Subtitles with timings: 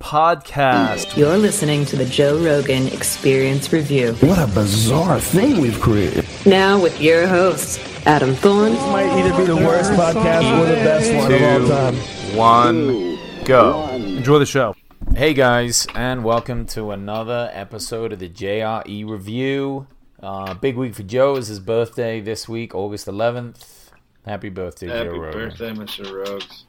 [0.00, 1.14] Podcast.
[1.14, 4.14] You're listening to the Joe Rogan Experience Review.
[4.20, 6.26] What a bizarre thing we've created.
[6.46, 10.74] Now with your host, Adam Thorne This Might either be the worst podcast or the
[10.76, 11.94] best one of all time.
[12.36, 13.88] One, go.
[13.90, 14.74] Enjoy the show.
[15.14, 19.86] Hey guys, and welcome to another episode of the JRE Review.
[20.22, 21.36] Uh, big week for Joe.
[21.36, 23.90] is his birthday this week, August 11th.
[24.24, 25.48] Happy birthday, Joe Happy Rogan.
[25.50, 26.26] birthday, Mr.
[26.26, 26.64] Rogues.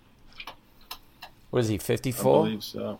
[1.52, 2.44] What is he, I 54?
[2.46, 3.00] believe so.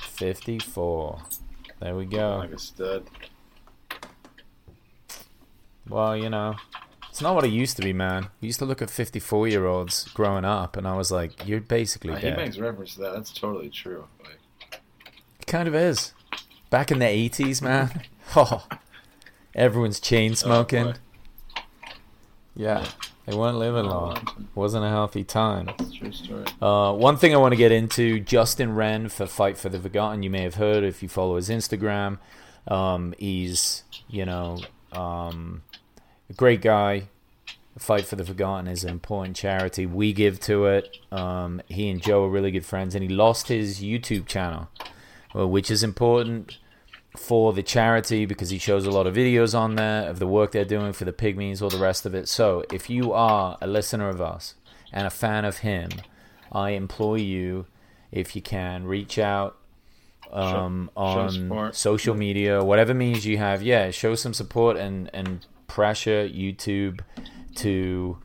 [0.00, 1.20] 54.
[1.80, 2.38] There we go.
[2.38, 3.04] Like a stud.
[5.88, 6.54] Well, you know,
[7.08, 8.28] it's not what it used to be, man.
[8.40, 11.60] We used to look at 54 year olds growing up, and I was like, you're
[11.60, 13.14] basically Uh, he makes reference to that.
[13.14, 14.06] That's totally true.
[14.24, 14.38] Like,
[15.40, 16.12] It kind of is.
[16.70, 18.02] Back in the 80s, man.
[18.36, 18.66] Oh,
[19.54, 20.84] everyone's chain smoking.
[20.84, 20.94] boy.
[22.58, 22.84] Yeah,
[23.24, 24.18] they weren't living long.
[24.56, 25.70] Wasn't a healthy time.
[25.96, 26.44] true story.
[26.60, 30.24] Uh, one thing I want to get into Justin Wren for Fight for the Forgotten.
[30.24, 32.18] You may have heard if you follow his Instagram.
[32.66, 34.58] Um, he's, you know,
[34.92, 35.62] um,
[36.28, 37.08] a great guy.
[37.78, 39.86] Fight for the Forgotten is an important charity.
[39.86, 40.98] We give to it.
[41.12, 44.68] Um, he and Joe are really good friends, and he lost his YouTube channel,
[45.32, 46.58] which is important
[47.16, 50.52] for the charity because he shows a lot of videos on there of the work
[50.52, 52.28] they're doing for the pygmies, all the rest of it.
[52.28, 54.54] So, if you are a listener of us
[54.92, 55.90] and a fan of him,
[56.52, 57.66] I implore you,
[58.12, 59.58] if you can, reach out
[60.32, 63.62] um, show on social media, whatever means you have.
[63.62, 67.00] Yeah, show some support and and pressure YouTube
[67.56, 68.18] to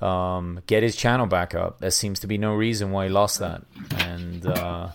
[0.00, 1.80] um, get his channel back up.
[1.80, 3.62] There seems to be no reason why he lost that,
[3.96, 4.88] and uh,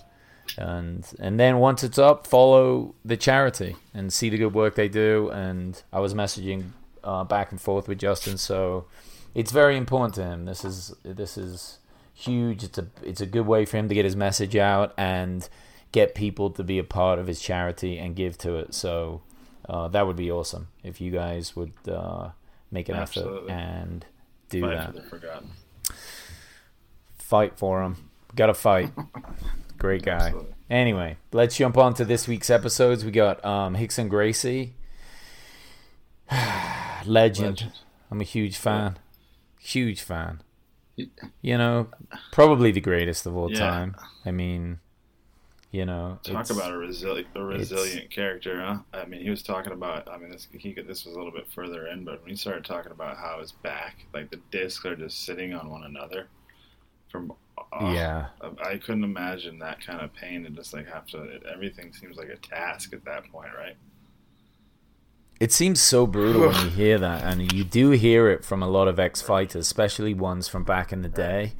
[0.58, 4.88] and and then once it's up, follow the charity and see the good work they
[4.90, 5.30] do.
[5.32, 6.72] And I was messaging
[7.04, 8.86] uh, back and forth with Justin, so
[9.34, 10.46] it's very important to him.
[10.46, 11.80] This is this is
[12.14, 12.64] huge.
[12.64, 15.48] It's a it's a good way for him to get his message out and
[15.92, 18.74] get people to be a part of his charity and give to it.
[18.74, 19.22] So
[19.70, 22.30] uh, that would be awesome if you guys would uh,
[22.72, 24.06] make an effort and
[24.50, 25.50] do Fight that for the forgotten.
[27.18, 28.10] fight for him.
[28.36, 28.92] Got to fight.
[29.78, 30.14] Great guy.
[30.28, 30.54] Absolutely.
[30.70, 33.06] Anyway, let's jump on to this week's episodes.
[33.06, 34.74] We got um, Rickson Gracie,
[36.32, 37.06] legend.
[37.06, 37.72] Legend.
[38.12, 38.98] I'm a huge fan.
[39.60, 40.42] Huge fan.
[41.42, 41.90] You know,
[42.32, 43.60] probably the greatest of all Yeah.
[43.60, 43.96] time.
[44.26, 44.80] I mean,
[45.72, 48.78] you know, Talk about a, resili- a resilient character, huh?
[48.94, 50.10] I mean, he was talking about.
[50.10, 52.64] I mean, this he this was a little bit further in, but when he started
[52.64, 56.28] talking about how his back, like the discs, are just sitting on one another,
[57.12, 58.28] from oh, Yeah.
[58.42, 61.40] I I couldn't imagine that kind of pain and just like have to.
[61.52, 63.76] Everything seems like a task at that point, right?
[65.40, 68.68] It seems so brutal when you hear that, and you do hear it from a
[68.68, 71.54] lot of ex fighters, especially ones from back in the day,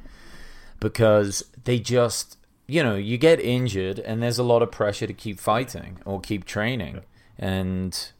[0.80, 5.12] because they just, you know, you get injured, and there's a lot of pressure to
[5.12, 7.02] keep fighting or keep training.
[7.38, 8.12] And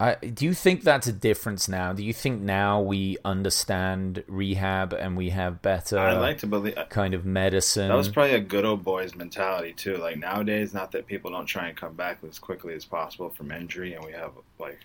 [0.00, 1.92] I do you think that's a difference now?
[1.92, 6.76] Do you think now we understand rehab and we have better I like to believe.
[6.76, 7.88] Uh, kind of medicine?
[7.88, 9.98] That was probably a good old boys mentality too.
[9.98, 13.52] Like nowadays, not that people don't try and come back as quickly as possible from
[13.52, 14.80] injury, and we have like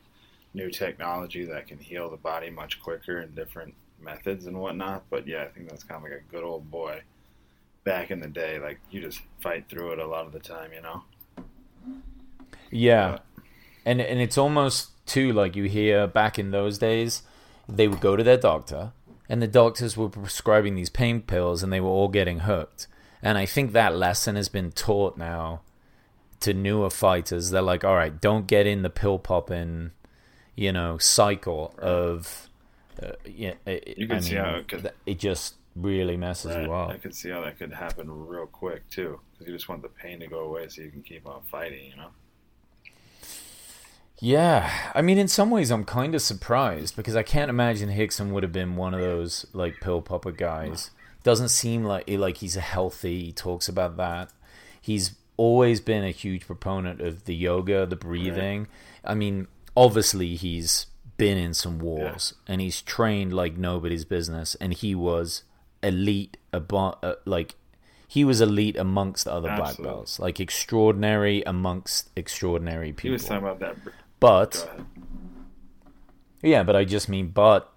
[0.54, 5.04] new technology that can heal the body much quicker and different methods and whatnot.
[5.10, 7.02] But yeah, I think that's kind of like a good old boy
[7.84, 8.60] back in the day.
[8.60, 11.04] Like you just fight through it a lot of the time, you know.
[12.70, 13.20] Yeah,
[13.86, 17.24] and and it's almost too like you hear back in those days,
[17.68, 18.92] they would go to their doctor,
[19.28, 22.88] and the doctors were prescribing these pain pills, and they were all getting hooked.
[23.22, 25.62] And I think that lesson has been taught now
[26.42, 27.50] to newer fighters.
[27.50, 29.92] They're like, all right, don't get in the pill popping,
[30.56, 32.48] you know, cycle of.
[33.02, 36.56] Uh, yeah, it, You can I see mean, how it could- it just really messes
[36.56, 36.66] Right.
[36.66, 36.90] you up.
[36.90, 39.90] I could see how that could happen real quick too, because you just want the
[39.90, 42.10] pain to go away so you can keep on fighting, you know.
[44.20, 48.32] Yeah, I mean, in some ways, I'm kind of surprised because I can't imagine Rickson
[48.32, 50.90] would have been one of those like pill popper guys.
[51.24, 53.26] Doesn't seem like like he's a healthy.
[53.26, 54.32] He talks about that.
[54.82, 58.68] He's always been a huge proponent of the yoga, the breathing.
[59.04, 60.88] I mean, obviously, he's
[61.18, 65.44] been in some wars and he's trained like nobody's business, and he was
[65.84, 66.38] elite.
[66.54, 67.56] Abo- uh, like
[68.08, 73.10] he was elite amongst other black belts, like extraordinary amongst extraordinary people.
[73.10, 73.76] He was talking about that.
[74.20, 74.70] But
[76.42, 77.72] yeah, but I just mean, but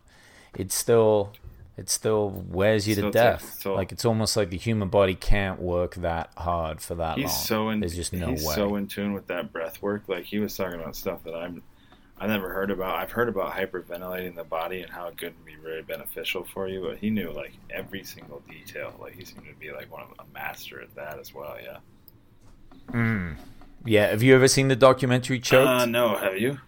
[0.54, 1.32] it's still
[1.76, 3.64] it still wears you Still to death.
[3.64, 7.34] like it's almost like the human body can't work that hard for that He's long.
[7.36, 7.80] so in.
[7.80, 8.54] There's just no he's way.
[8.54, 10.04] so in tune with that breath work.
[10.08, 11.62] Like he was talking about stuff that I'm.
[12.22, 12.96] I never heard about.
[12.96, 16.82] I've heard about hyperventilating the body and how it could be very beneficial for you,
[16.82, 18.92] but he knew like every single detail.
[19.00, 21.56] Like he seemed to be like one of a master at that as well.
[21.62, 21.78] Yeah.
[22.92, 23.36] Mm.
[23.84, 25.66] Yeah, have you ever seen the documentary Choked?
[25.68, 26.58] Uh, no, have you?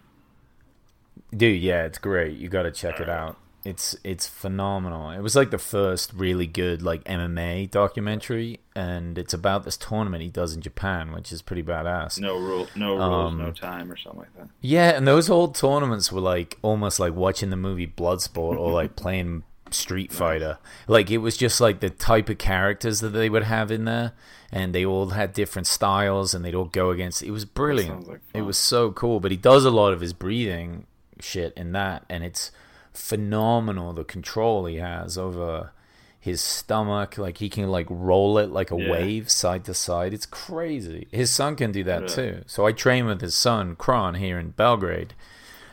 [1.35, 2.37] Dude, yeah, it's great.
[2.37, 3.37] You got to check it out.
[3.65, 5.11] It's it's phenomenal.
[5.11, 10.21] It was like the first really good like MMA documentary, and it's about this tournament
[10.21, 12.19] he does in Japan, which is pretty badass.
[12.19, 14.49] No rule, no rules, Um, no time, or something like that.
[14.59, 18.97] Yeah, and those old tournaments were like almost like watching the movie Bloodsport or like
[18.97, 19.43] playing
[19.73, 20.57] Street Fighter.
[20.87, 24.13] Like it was just like the type of characters that they would have in there,
[24.51, 27.21] and they all had different styles, and they'd all go against.
[27.23, 28.07] It was brilliant.
[28.07, 29.19] like it was so cool.
[29.19, 30.85] But he does a lot of his breathing
[31.19, 32.51] shit in that, and it's
[32.93, 35.71] phenomenal the control he has over
[36.19, 37.17] his stomach.
[37.17, 38.91] Like he can like roll it like a Yeah.
[38.91, 40.13] wave side to side.
[40.13, 41.07] It's crazy.
[41.11, 42.13] His son can do that Really?
[42.15, 42.43] too.
[42.47, 45.13] So I train with his son Kron here in Belgrade,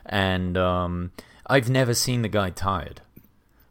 [0.07, 1.13] and um,
[1.47, 3.01] I've never seen the guy tired.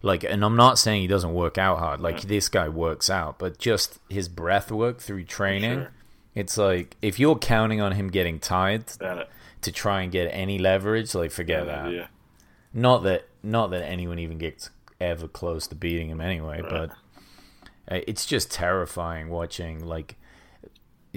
[0.01, 1.99] Like, and I'm not saying he doesn't work out hard.
[1.99, 5.79] Like this guy works out, but just his breath work through training.
[5.79, 5.91] Sure.
[6.35, 8.87] It's like if you're counting on him getting tired
[9.61, 11.85] to try and get any leverage, like forget that.
[11.87, 12.09] idea.
[12.73, 14.69] Not that not that anyone even gets
[15.01, 16.69] ever close to beating him anyway, Right.
[16.69, 16.89] but
[17.93, 20.15] uh, it's just terrifying watching like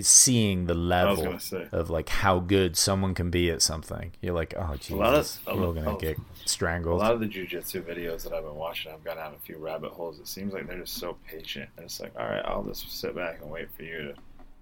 [0.01, 1.39] seeing the level
[1.73, 4.13] of like how good someone can be at something.
[4.23, 6.97] You're like, oh Jesus, lot of- a we're gonna a- get strangled.
[7.01, 9.59] A lot of the jujitsu videos that I've been watching, I've gone down a few
[9.59, 10.19] rabbit holes.
[10.19, 11.69] It seems like they're just so patient.
[11.77, 14.15] And it's like, all right, I'll just sit back and wait for you to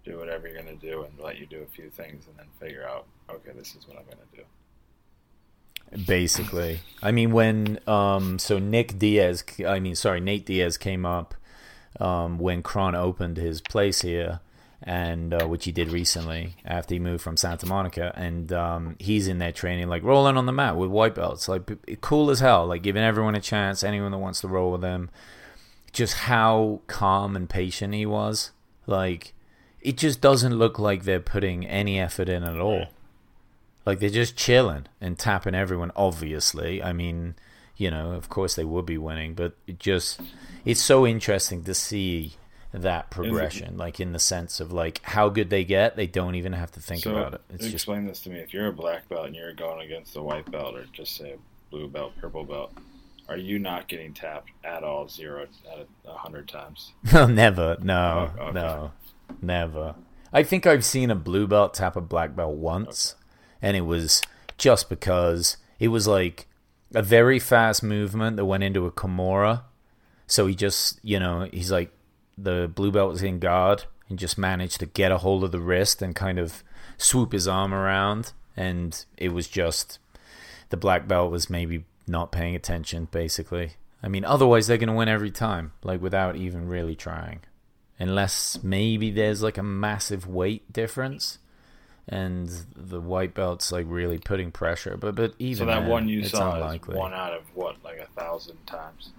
[0.05, 2.47] do whatever you're going to do and let you do a few things and then
[2.59, 4.43] figure out, okay, this is what I'm going to do.
[6.07, 6.81] basically.
[7.03, 11.35] I mean, when um, so Nick Diaz, I mean, sorry, Nate Diaz came up
[11.99, 14.41] um, when Kron opened his place here,
[14.83, 19.29] and uh, which he did recently after he moved from Santa Monica, and um, he's
[19.29, 22.67] in there training, like rolling on the mat with white belts, like cool as hell,
[22.67, 25.11] like giving everyone a chance, anyone that wants to roll with him.
[25.93, 28.53] Just how calm and patient he was,
[28.87, 29.35] like
[29.81, 32.87] it just doesn't look like they're putting any effort in at all.
[33.87, 35.91] Like they're just chilling and tapping everyone.
[35.97, 37.35] Obviously, I mean,
[37.77, 40.21] you know, of course they would be winning, but it just
[40.65, 42.35] it's so interesting to see
[42.73, 43.77] that progression.
[43.77, 46.81] Like in the sense of like how good they get, they don't even have to
[46.81, 47.41] think so about it.
[47.51, 48.39] It's just explain this to me.
[48.39, 51.33] If you're a black belt and you're going against a white belt or just say
[51.33, 51.39] a
[51.71, 52.73] blue belt, purple belt,
[53.29, 56.93] are you not getting tapped at all, zero of a hundred times?
[57.13, 57.77] No, never.
[57.81, 58.53] No, Oh, okay.
[58.53, 58.93] no,
[59.43, 59.95] never.
[60.33, 63.15] I think I've seen a blue belt tap a black belt once,
[63.61, 64.23] and it was
[64.59, 66.47] just because it was like
[66.95, 69.63] a very fast movement that went into a Kimura.
[70.27, 71.93] So he just, you know, he's like
[72.43, 75.61] the blue belt was in guard and just managed to get a hold of the
[75.61, 76.63] wrist and kind of
[76.99, 79.99] swoop his arm around, and it was just
[80.71, 83.73] the black belt was maybe not paying attention, basically.
[84.03, 87.41] I mean, otherwise they're going to win every time, like without even really trying.
[87.99, 91.39] Unless maybe there's like a massive weight difference
[92.09, 94.97] and the white belt's like really putting pressure.
[94.97, 96.95] But but even So that then, one you saw unlikely.
[96.95, 99.11] is one out of what, like a thousand times?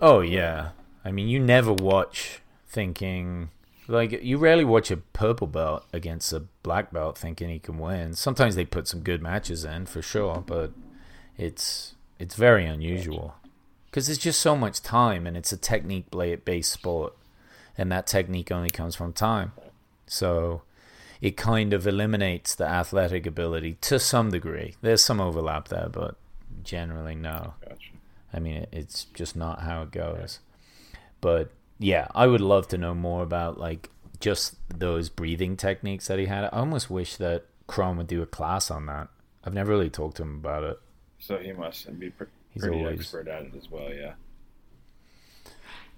[0.00, 0.70] Oh yeah.
[1.06, 3.50] I mean, you never watch thinking
[3.86, 8.14] like you rarely watch a purple belt against a black belt thinking he can win.
[8.14, 10.72] Sometimes they put some good matches in for sure, but
[11.38, 13.36] it's it's very unusual
[13.86, 16.06] because there's just so much time and it's a technique
[16.44, 17.14] based sport,
[17.78, 19.52] and that technique only comes from time.
[20.08, 20.62] So
[21.20, 24.74] it kind of eliminates the athletic ability to some degree.
[24.82, 26.16] There's some overlap there, but
[26.64, 27.54] generally no.
[27.60, 27.92] Gotcha.
[28.32, 30.40] I mean, it, it's just not how it goes.
[31.26, 33.90] But yeah, I would love to know more about like
[34.20, 36.44] just those breathing techniques that he had.
[36.44, 39.08] I almost wish that Kron would do a class on that.
[39.42, 40.78] I've never really talked to him about it.
[41.18, 44.12] So he must be pre- He's pretty always- expert at it as well, yeah.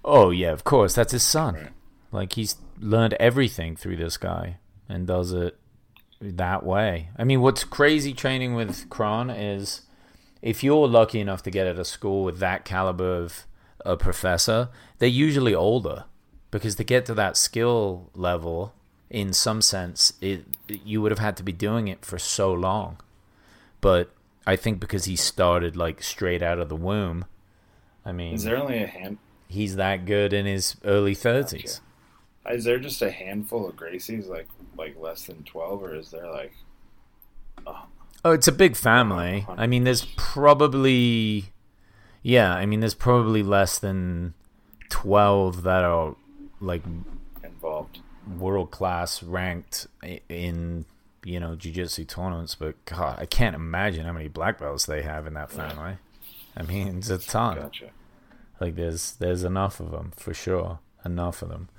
[0.03, 1.53] Oh yeah, of course, that's his son.
[1.53, 1.69] Right.
[2.11, 4.57] Like he's learned everything through this guy
[4.87, 5.59] and does it
[6.19, 7.09] that way.
[7.19, 9.81] I mean, what's crazy training with Kron is
[10.41, 13.45] if you're lucky enough to get at a school with that caliber of
[13.85, 16.05] a professor, they're usually older
[16.51, 18.73] because to get to that skill level,
[19.09, 22.97] in some sense, it you would have had to be doing it for so long.
[23.81, 24.11] But
[24.45, 27.25] I think because he started like straight out of the womb,
[28.05, 29.17] I mean, Is there only a hand?
[29.47, 31.81] he's that good in his early thirties.
[32.49, 36.29] Is there just a handful of Gracies, like like less than twelve, or is there
[36.31, 36.53] like?
[37.67, 37.85] Oh,
[38.25, 39.45] oh it's a big family.
[39.49, 41.51] I mean, there's probably,
[42.29, 44.35] Yeah, I mean, there's probably less than
[44.89, 46.15] twelve that are
[46.61, 46.83] like
[47.43, 47.99] involved.
[48.37, 49.87] world class ranked
[50.27, 50.85] in
[51.23, 55.25] you know jiu-jitsu tournaments but god i can't imagine how many black belts they have
[55.27, 55.95] in that family.
[56.55, 57.57] I mean it's a ton.
[57.57, 57.89] Gotcha.
[58.59, 60.79] like there's there's enough of them for sure.
[61.05, 61.69] Enough of them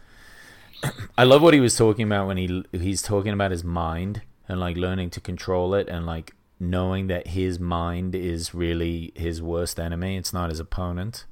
[1.18, 4.58] i love what he was talking about when he he's talking about his mind and
[4.58, 9.80] like learning to control it and like knowing that his mind is really his worst
[9.80, 11.24] enemy it's not his opponent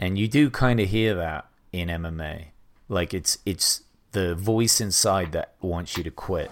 [0.00, 2.46] and you do kind of hear that in MMA.
[2.88, 3.82] Like it's it's
[4.12, 6.50] the voice inside that wants you to quit.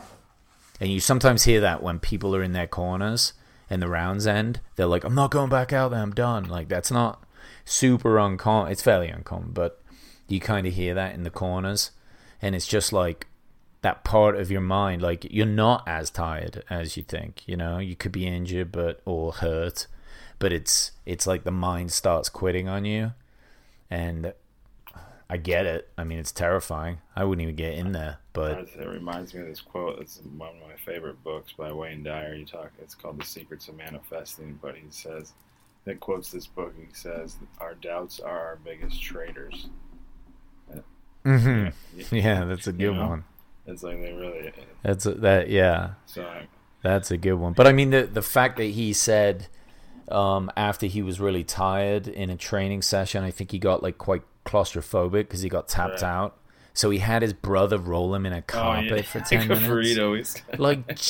[0.81, 3.33] And you sometimes hear that when people are in their corners
[3.69, 6.03] and the rounds end, they're like, "I'm not going back out there.
[6.03, 7.25] I'm done." Like that's not
[7.65, 8.71] super uncommon.
[8.71, 9.83] It's fairly uncommon, but
[10.29, 11.91] you kind of hear that in the corners,
[12.43, 13.27] and it's just like
[13.83, 15.03] that part of your mind.
[15.03, 17.43] Like you're not as tired as you think.
[17.47, 19.87] You know, you could be injured, but or hurt,
[20.39, 23.13] but it's it's like the mind starts quitting on you
[23.91, 24.33] and
[25.31, 25.89] I get it.
[25.99, 26.99] I mean, it's terrifying.
[27.15, 29.99] I wouldn't even get in there, but It reminds me of this quote.
[30.01, 32.35] It's one of my favorite books by Wayne Dyer.
[32.35, 32.71] You talk.
[32.81, 34.59] It's called The Secrets of Manifesting.
[34.63, 35.35] But he says,
[35.85, 36.75] that quotes this book.
[36.79, 39.69] He says, "Our doubts are our biggest traitors."
[41.25, 41.73] Mhm.
[41.97, 43.09] Yeah, yeah, that's a You good know?
[43.09, 43.25] one.
[43.69, 44.53] It's like they really.
[44.83, 45.51] That's a, that.
[45.51, 46.27] Yeah, So
[46.83, 47.53] that's a good one.
[47.53, 49.49] But I mean, the the fact that he said
[50.11, 53.99] um, after he was really tired in a training session, I think he got like
[53.99, 56.11] quite claustrophobic because he got tapped Right.
[56.11, 56.35] out.
[56.73, 59.51] So he had his brother roll him in a oh carpet yeah, for like ten
[59.51, 60.43] a minutes.
[60.57, 60.95] Like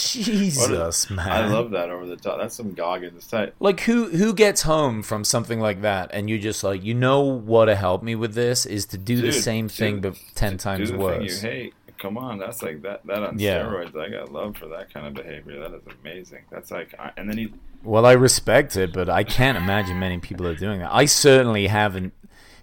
[0.42, 1.28] Jesus, man!
[1.28, 2.38] I love that over the top.
[2.38, 3.54] That's some Goggins type.
[3.60, 7.20] Like who who gets home from something like that and you're just like, you know
[7.20, 10.56] what to help me with this is to do the Dude, same thing but ten
[10.56, 11.42] times the worse.
[11.44, 11.74] You hate.
[11.99, 13.05] Come on, that's like that.
[13.07, 13.62] That on Yeah.
[13.64, 13.97] steroids.
[13.97, 15.59] I got love for that kind of behavior.
[15.61, 16.43] That is amazing.
[16.50, 17.52] That's like, and then he
[17.83, 20.93] Well, I respect it, but I can't imagine many people are doing that.
[20.95, 22.12] I certainly haven't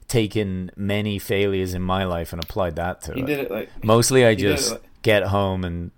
[0.08, 3.26] taken many failures in my life and applied that to he it.
[3.26, 5.92] did it like Mostly I he just like- get home and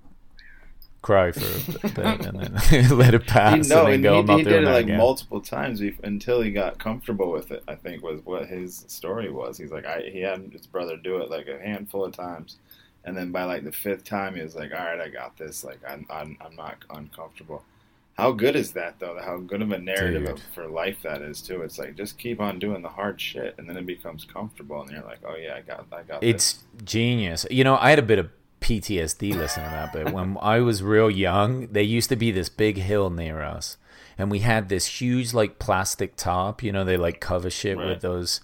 [1.02, 4.14] cry for a bit and then let it he, pass no, and then and go,
[4.14, 4.98] he, I'm not he doing did it like again.
[4.98, 7.64] multiple times until he got comfortable with it.
[7.68, 9.58] I think was what his story was.
[9.58, 12.58] He's like, I he had his brother do it like a handful of times,
[13.08, 15.64] and then by like the fifth time, he was like, all right, I got this.
[15.64, 17.64] Like I'm I'm, I'm not uncomfortable.
[18.16, 19.18] How good is that though?
[19.24, 20.42] How good of a narrative Dude.
[20.54, 21.62] for life that is too.
[21.62, 24.92] It's like just keep on doing the hard shit, and then it becomes comfortable, and
[24.92, 26.30] you're like, oh yeah, I got I got this.
[26.36, 27.46] It's genius.
[27.50, 28.30] You know, I had a bit of
[28.62, 32.50] PTSD listening to that, but when I was real young, there used to be this
[32.50, 33.78] big hill near us,
[34.18, 36.64] and we had this huge like plastic top.
[36.64, 37.88] You know, they like cover shit Right.
[37.90, 38.42] with those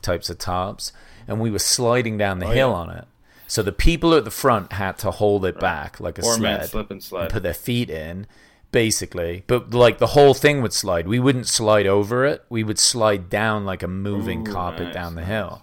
[0.00, 0.92] types of tops,
[1.28, 2.74] and we were sliding down the Oh, hill yeah.
[2.74, 3.04] on it.
[3.50, 6.66] So the people at the front had to hold it back like a or sled,
[6.70, 7.30] slip and slide.
[7.30, 8.26] put their feet in,
[8.70, 9.42] basically.
[9.48, 11.08] But like the whole thing would slide.
[11.08, 12.44] We wouldn't slide over it.
[12.48, 15.28] We would slide down like a moving Ooh, carpet nice, down the nice.
[15.30, 15.62] hill.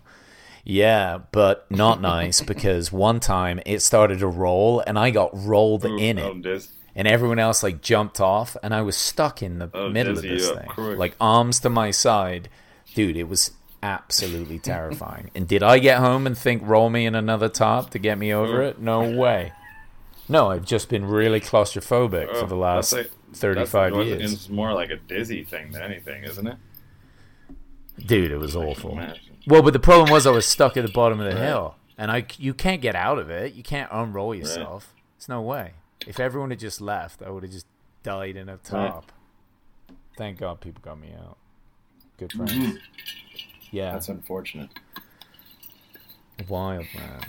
[0.66, 5.86] Yeah, but not nice because one time it started to roll and I got rolled
[5.86, 6.42] Ooh, in oh, it.
[6.42, 10.18] Diz- And everyone else like jumped off and I was stuck in the Oh, middle
[10.18, 10.68] of this thing.
[10.68, 10.98] quick.
[10.98, 12.50] Like arms to my side.
[12.94, 13.52] Dude, it was
[13.84, 15.30] absolutely terrifying.
[15.36, 18.34] and did I get home and think roll me in another top to get me
[18.34, 18.80] over it?
[18.80, 19.54] No way.
[20.30, 24.34] No, I've just been really claustrophobic Oh, for the last like- 35 that's- years.
[24.34, 26.58] It's more like a dizzy thing than anything, isn't it?
[28.06, 29.00] Dude, it was awful.
[29.48, 31.44] Well, but the problem was I was stuck at the bottom of the Right.
[31.48, 33.54] hill, and I you can't get out of it.
[33.54, 34.94] You can't unroll yourself.
[35.18, 35.74] There's no way.
[36.06, 37.66] If everyone had just left, I would have just
[38.04, 39.12] died in a top.
[40.18, 41.38] Thank God people got me out.
[42.18, 42.78] Good friends.
[43.72, 44.70] Yeah, That's unfortunate.
[46.48, 47.22] wild man,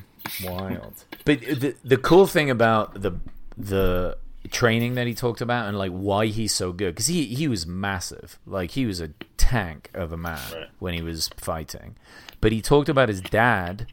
[0.45, 1.04] wild.
[1.25, 3.12] But the the cool thing about the
[3.57, 4.18] the
[4.50, 7.66] training that he talked about and like why he's so good because he he was
[7.66, 10.68] massive, like he was a tank of a man Right.
[10.78, 11.97] when he was fighting.
[12.40, 13.87] But he talked about his dad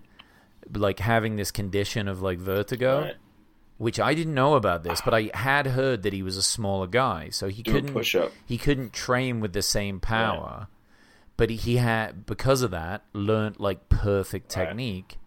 [0.73, 3.01] like having this condition of like vertigo.
[3.01, 3.15] Right.
[3.77, 6.87] Which I didn't know about this, but I had heard that he was a smaller
[6.87, 8.31] guy, so he Do couldn't push up.
[8.45, 10.67] he couldn't train with the same power
[11.37, 14.65] but he had because of that learned like perfect Right.
[14.67, 15.17] technique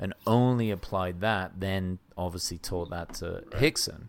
[0.00, 4.08] and only applied that then obviously taught that to rickson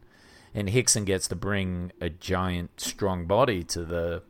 [0.54, 4.22] and rickson gets to bring a giant strong body to the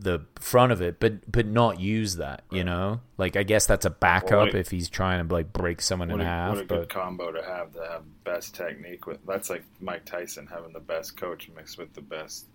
[0.00, 3.86] the front of it but but not use that you know like i guess that's
[3.86, 6.64] a backup what- if he's trying to like break someone in a, half what a
[6.66, 9.18] good but combo to have to have best technique with.
[9.26, 12.46] That's like Mike Tyson having the best coach mixed with the best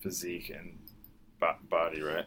[0.00, 0.78] physique and
[1.38, 2.24] bo- body, right?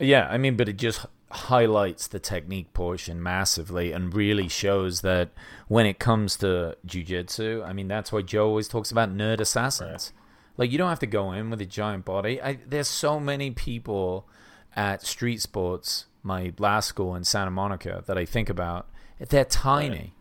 [0.00, 5.30] Yeah, I mean, but it just highlights the technique portion massively and really shows that
[5.68, 10.12] when it comes to jujitsu, I mean, that's why Joe always talks about nerd assassins.
[10.56, 12.40] Like, you don't have to go in with a giant body.
[12.40, 14.28] I, there's so many people
[14.76, 20.14] at Street Sports, my last school in Santa Monica, that I think about, they're tiny,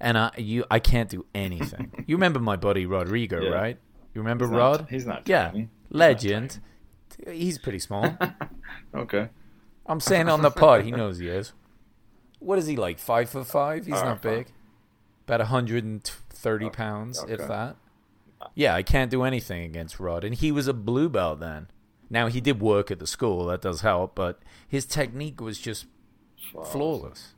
[0.00, 1.92] and I you I can't do anything.
[2.06, 3.50] you remember my buddy Rodrigo, Yeah.
[3.50, 3.78] right?
[4.14, 4.80] You remember He's Rod?
[4.80, 5.28] Not, he's not.
[5.28, 5.68] yeah, tiny.
[5.90, 6.52] Legend.
[6.52, 6.60] He's
[7.16, 8.16] pretty small.
[8.94, 9.28] Okay.
[9.86, 11.52] I'm saying on the pod, he knows he is.
[12.38, 12.98] What is he like?
[12.98, 13.86] Five foot five?
[13.86, 14.32] He's Oh, not fine.
[14.38, 14.46] big.
[15.26, 17.76] About 130 pounds, if that.
[18.54, 21.68] Yeah, I can't do anything against Rod, and he was a blue belt then.
[22.10, 25.86] Now he did work at the school, that does help, but his technique was just
[26.50, 26.72] Flawless.
[26.72, 27.34] flawless.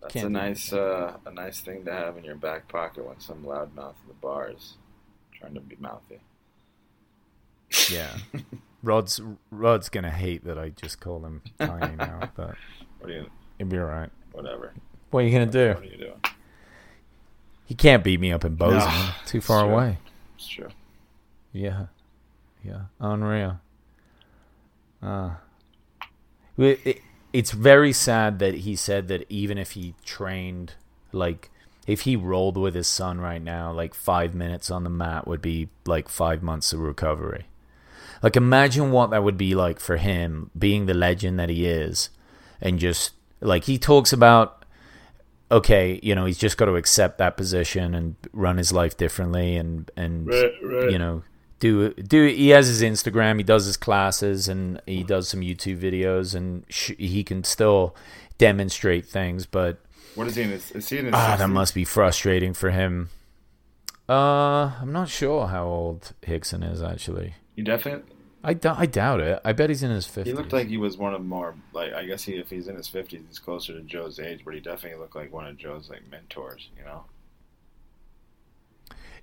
[0.00, 3.20] That's Can't a nice, uh, a nice thing to have in your back pocket when
[3.20, 4.74] some loudmouth in the bar is
[5.38, 6.20] trying to be mouthy.
[7.90, 8.16] Yeah,
[8.82, 12.54] Rod's Rod's gonna hate that I just call him tiny now, but
[13.00, 13.26] What are you?
[13.58, 14.10] it'll be all right.
[14.32, 14.72] Whatever.
[15.10, 15.68] What are you gonna do?
[15.74, 16.20] What are you doing?
[17.66, 19.14] He can't beat me up in Bozeman.
[19.26, 19.72] Too far sure.
[19.72, 19.98] away.
[20.36, 20.68] It's true.
[21.52, 21.86] Yeah,
[22.62, 23.60] yeah, unreal.
[25.02, 25.34] Uh,
[26.58, 27.00] it, it,
[27.32, 30.74] it's very sad that he said that even if he trained,
[31.12, 31.50] like,
[31.86, 35.42] if he rolled with his son right now, like five minutes on the mat would
[35.42, 37.46] be like five months of recovery.
[38.24, 42.08] Like, imagine what that would be like for him, being the legend that he is,
[42.58, 44.64] and just like he talks about
[45.50, 49.56] okay, you know, he's just got to accept that position and run his life differently
[49.56, 50.26] and and
[50.90, 51.22] you know,
[51.60, 55.78] do do he has his Instagram, he does his classes and he does some YouTube
[55.78, 57.94] videos and sh- he can still
[58.38, 59.80] demonstrate things, but
[60.14, 60.70] What is he in his?
[60.72, 61.14] Is he in his?
[61.14, 63.10] ah, that must be frustrating for him.
[64.08, 67.34] Uh, I'm not sure how old Rickson is actually.
[67.54, 68.13] You definitely.
[68.44, 69.40] I, dou- I doubt it.
[69.44, 70.26] I bet he's in his 50s.
[70.26, 72.76] He looked like he was one of more like I guess he if he's in
[72.76, 75.88] his fifties he's closer to Joe's age, but he definitely looked like one of Joe's
[75.90, 77.04] like mentors, you know.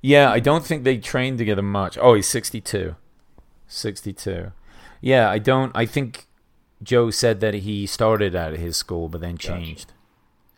[0.02, 1.98] Yeah, I don't think they trained together much.
[2.00, 2.96] Oh, he's 62.
[3.68, 4.52] 62.
[5.00, 5.72] Yeah, I don't.
[5.76, 6.26] I think
[6.82, 9.48] Joe said that he started at his school, but then Gotcha.
[9.50, 9.94] changed.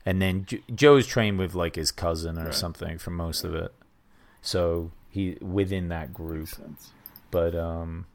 [0.05, 2.53] And then Jo- Joe's trained with like his cousin or Right.
[2.53, 3.73] something for most of it.
[4.41, 6.49] So he within that group.
[7.31, 8.05] But um,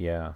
[0.00, 0.32] yeah.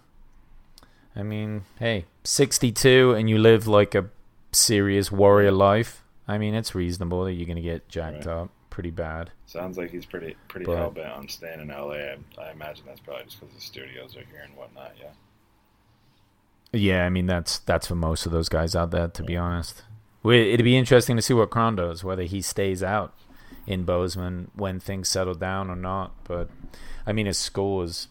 [1.16, 4.10] I mean, hey, 62 and you live like a
[4.52, 6.02] serious warrior life.
[6.28, 8.36] I mean, it's reasonable that you're gonna get jacked Right.
[8.36, 9.30] up pretty bad.
[9.46, 11.94] Sounds like he's pretty pretty hell bent on staying in LA.
[11.94, 14.92] I, I imagine that's probably just because the studios are here and whatnot.
[15.00, 15.10] Yeah.
[16.72, 19.06] Yeah, I mean that's that's for most of those guys out there.
[19.08, 19.84] To be honest,
[20.24, 23.14] it'd be interesting to see what Kron does, whether he stays out
[23.66, 26.12] in Bozeman when things settle down or not.
[26.24, 26.50] But
[27.06, 28.08] I mean, his school is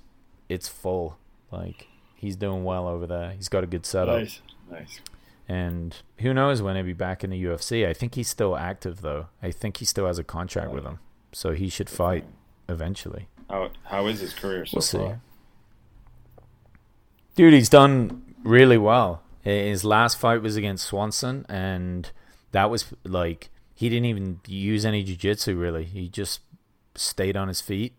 [0.48, 1.18] it's full.
[1.54, 3.32] Like he's doing well over there.
[3.32, 4.42] He's got a good setup, Nice.
[4.72, 5.00] Nice.
[5.48, 7.88] and who knows when he'll be back in the UFC.
[7.88, 9.28] I think he's still active though.
[9.42, 11.00] I think he still has a contract with him,
[11.32, 12.26] so he should fight
[12.68, 13.28] eventually.
[13.50, 14.98] How how is his career so We'll see.
[14.98, 15.22] far?
[17.36, 19.22] Dude, he's done really well.
[19.42, 22.10] His last fight was against Swanson, and
[22.52, 25.84] that was like he didn't even use any jiu-jitsu really.
[25.84, 26.42] He just
[26.96, 27.94] stayed on his feet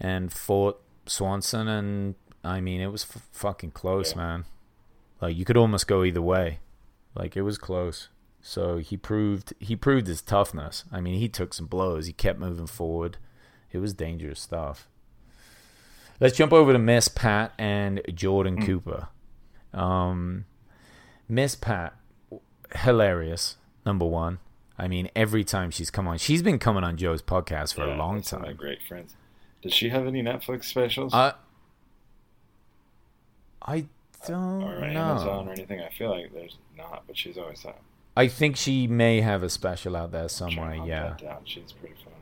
[0.00, 2.14] and fought Swanson, and
[2.46, 4.18] I mean it was f- fucking close, Yeah.
[4.18, 4.44] man.
[5.20, 6.60] Like you could almost go either way.
[7.14, 8.08] Like it was close.
[8.40, 10.84] So he proved he proved his toughness.
[10.92, 12.06] I mean, he took some blows.
[12.06, 13.16] He kept moving forward.
[13.72, 14.88] It was dangerous stuff.
[16.20, 19.08] Let's jump over to Miss Pat and Jordan Cooper.
[19.74, 20.46] Um,
[21.28, 21.94] Miss Pat,
[22.74, 23.56] hilarious.
[23.84, 24.38] Number one.
[24.78, 27.96] I mean, every time she's come on, she's been coming on Joe's podcast for a
[27.96, 28.56] long that's one of my time.
[28.56, 29.16] great friends.
[29.62, 31.32] Does she have any Netflix specials I,
[33.66, 33.86] I
[34.26, 35.00] don't or know.
[35.12, 35.80] Amazon or anything?
[35.80, 37.74] I feel like there's not, but she's always had.
[38.16, 40.74] I think she may have a special out there somewhere.
[40.86, 41.16] Yeah.
[41.44, 42.16] She's pretty funny.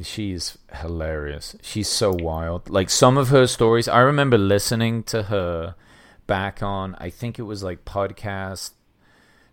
[0.00, 1.56] she's hilarious.
[1.62, 2.70] She's so wild.
[2.70, 5.74] Like some of her stories, I remember listening to her
[6.26, 6.94] back on.
[6.98, 8.72] I think it was like podcast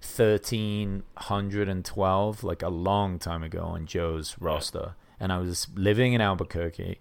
[0.01, 5.67] thirteen hundred and twelve, like a long time ago on Joe's roster, and I was
[5.75, 6.99] living in Albuquerque.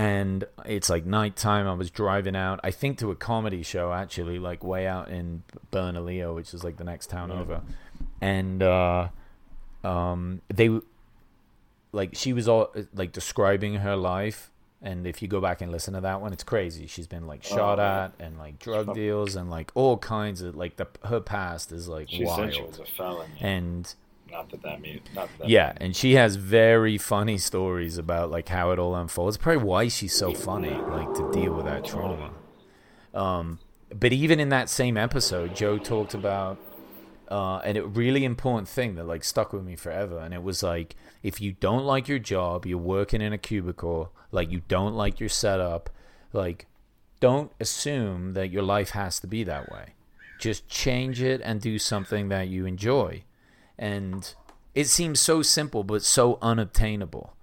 [0.00, 1.66] And it's like nighttime.
[1.68, 5.42] I was driving out, I think, to a comedy show actually, like way out in
[5.70, 7.60] Bernalillo, which is like the next town over.
[8.20, 9.08] And uh,
[9.84, 10.70] um, they
[11.92, 15.92] like she was all like describing her life and if you go back and listen
[15.94, 19.34] to that one it's crazy she's been like shot Oh, at and like drug deals
[19.34, 22.70] and like all kinds of like the her past is like She said she wild
[22.70, 23.28] was a felon.
[23.40, 23.92] and
[24.30, 25.02] not that that means.
[25.14, 29.36] Not that yeah and she has very funny stories about like how it all unfolds
[29.36, 32.30] probably why she's so funny like to deal with that trauma
[33.14, 33.58] um
[33.92, 36.58] but even in that same episode joe talked about
[37.30, 40.64] uh, and a really important thing that like stuck with me forever and it was
[40.64, 44.94] like if you don't like your job you're working in a cubicle like you don't
[44.94, 45.88] like your setup
[46.32, 46.66] like
[47.20, 49.94] don't assume that your life has to be that way.
[50.38, 53.22] Just change it and do something that you enjoy.
[53.80, 54.32] And
[54.74, 57.34] it seems so simple, but so unobtainable.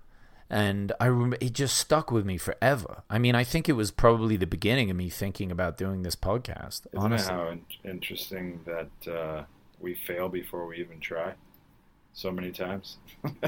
[0.50, 3.04] And I remember it just stuck with me forever.
[3.10, 6.16] I mean, I think it was probably the beginning of me thinking about doing this
[6.16, 6.86] podcast.
[6.94, 9.44] Isn't honestly, how in- interesting that uh,
[9.82, 11.34] we fail before we even try?
[12.14, 12.98] So many times.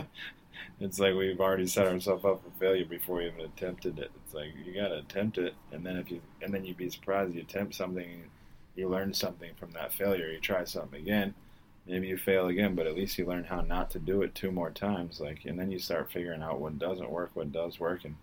[0.79, 4.11] it's like we've already set ourselves up for failure before we even attempted it.
[4.25, 7.33] It's like you gotta attempt it, and then if you and then you'd be surprised
[7.33, 8.23] you attempt something,
[8.75, 10.29] you learn something from that failure.
[10.29, 11.33] You try something again,
[11.89, 14.51] maybe you fail again, but at least you learn how not to do it two
[14.51, 15.19] more times.
[15.19, 18.15] Like, and then you start figuring out what doesn't work, what does work, and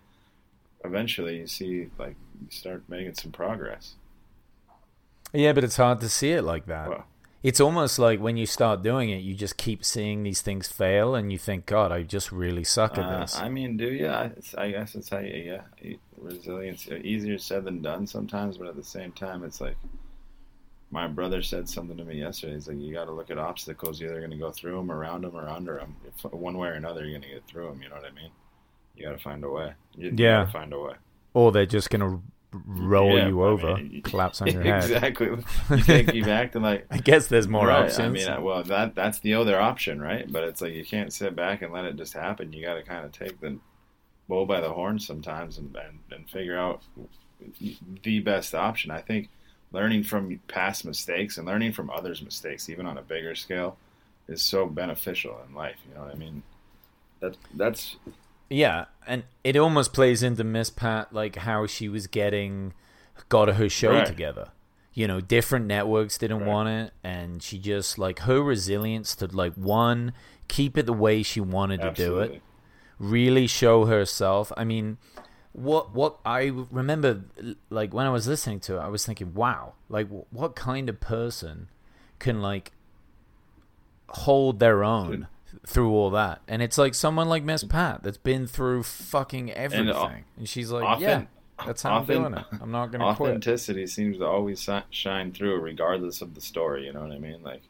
[0.83, 3.95] eventually you see like you start making some progress.
[5.33, 6.89] yeah, but it's hard to see it like that.
[6.89, 7.05] Well,
[7.43, 11.13] It's almost like when you start doing it, you just keep seeing these things fail,
[11.15, 13.37] and you think, God, I just really suck at Uh, this.
[13.37, 14.07] I mean, do you?
[14.07, 15.35] I, I guess it's how you,
[15.83, 16.87] yeah, resilience.
[16.89, 19.77] Easier said than done sometimes, but at the same time, it's like
[20.91, 22.53] my brother said something to me yesterday.
[22.53, 23.99] He's like, you got to look at obstacles.
[23.99, 25.95] You're either going to go through them, around them, or under them.
[26.07, 27.81] If, one way or another, you're going to get through them.
[27.81, 28.31] You know what I mean?
[28.95, 29.73] You got to find a way.
[29.95, 30.43] You, Yeah.
[30.45, 30.93] gotta find a way.
[31.33, 32.19] or they're just gonna
[32.65, 34.83] roll Yeah, you I over, mean, collapse on your head.
[34.89, 35.27] exactly.
[35.27, 37.83] Take you can't keep acting like I guess there's more right.
[37.91, 37.99] options.
[37.99, 40.31] I mean, well, that that's the other option, right?
[40.31, 42.53] But it's like you can't sit back and let it just happen.
[42.53, 43.59] You got to kind of take the
[44.27, 46.81] bull by the horn sometimes and, and and figure out
[48.03, 48.89] the best option.
[48.91, 49.29] I think
[49.71, 53.77] learning from past mistakes and learning from others' mistakes, even on a bigger scale,
[54.27, 55.77] is so beneficial in life.
[55.87, 56.43] You know what I mean?
[57.19, 57.97] That that's
[58.49, 62.73] Yeah, and it almost plays into Miss Pat like how she was getting
[63.29, 64.07] got her show Right.
[64.07, 64.49] together.
[64.93, 66.47] You know, different networks didn't Right.
[66.47, 70.13] want it, and she just like her resilience to like one
[70.47, 72.41] keep it the way she wanted to do it,
[72.99, 74.51] really show herself.
[74.57, 74.97] I mean,
[75.57, 77.23] what what I remember
[77.71, 80.99] like when I was listening to it, I was thinking, wow, like what kind of
[80.99, 81.69] person
[82.19, 82.73] can like
[84.09, 85.27] hold their own
[85.65, 86.41] through all that?
[86.47, 90.69] And it's like someone like Miss Pat that's been through fucking uh, everything, and, she's
[90.71, 92.45] like, often- yeah, that's how often- I'm doing it.
[92.61, 93.29] I'm not gonna quit.
[93.31, 96.85] authenticity seems to always shine through, regardless of the story.
[96.85, 97.41] You know what I mean?
[97.43, 97.63] Like,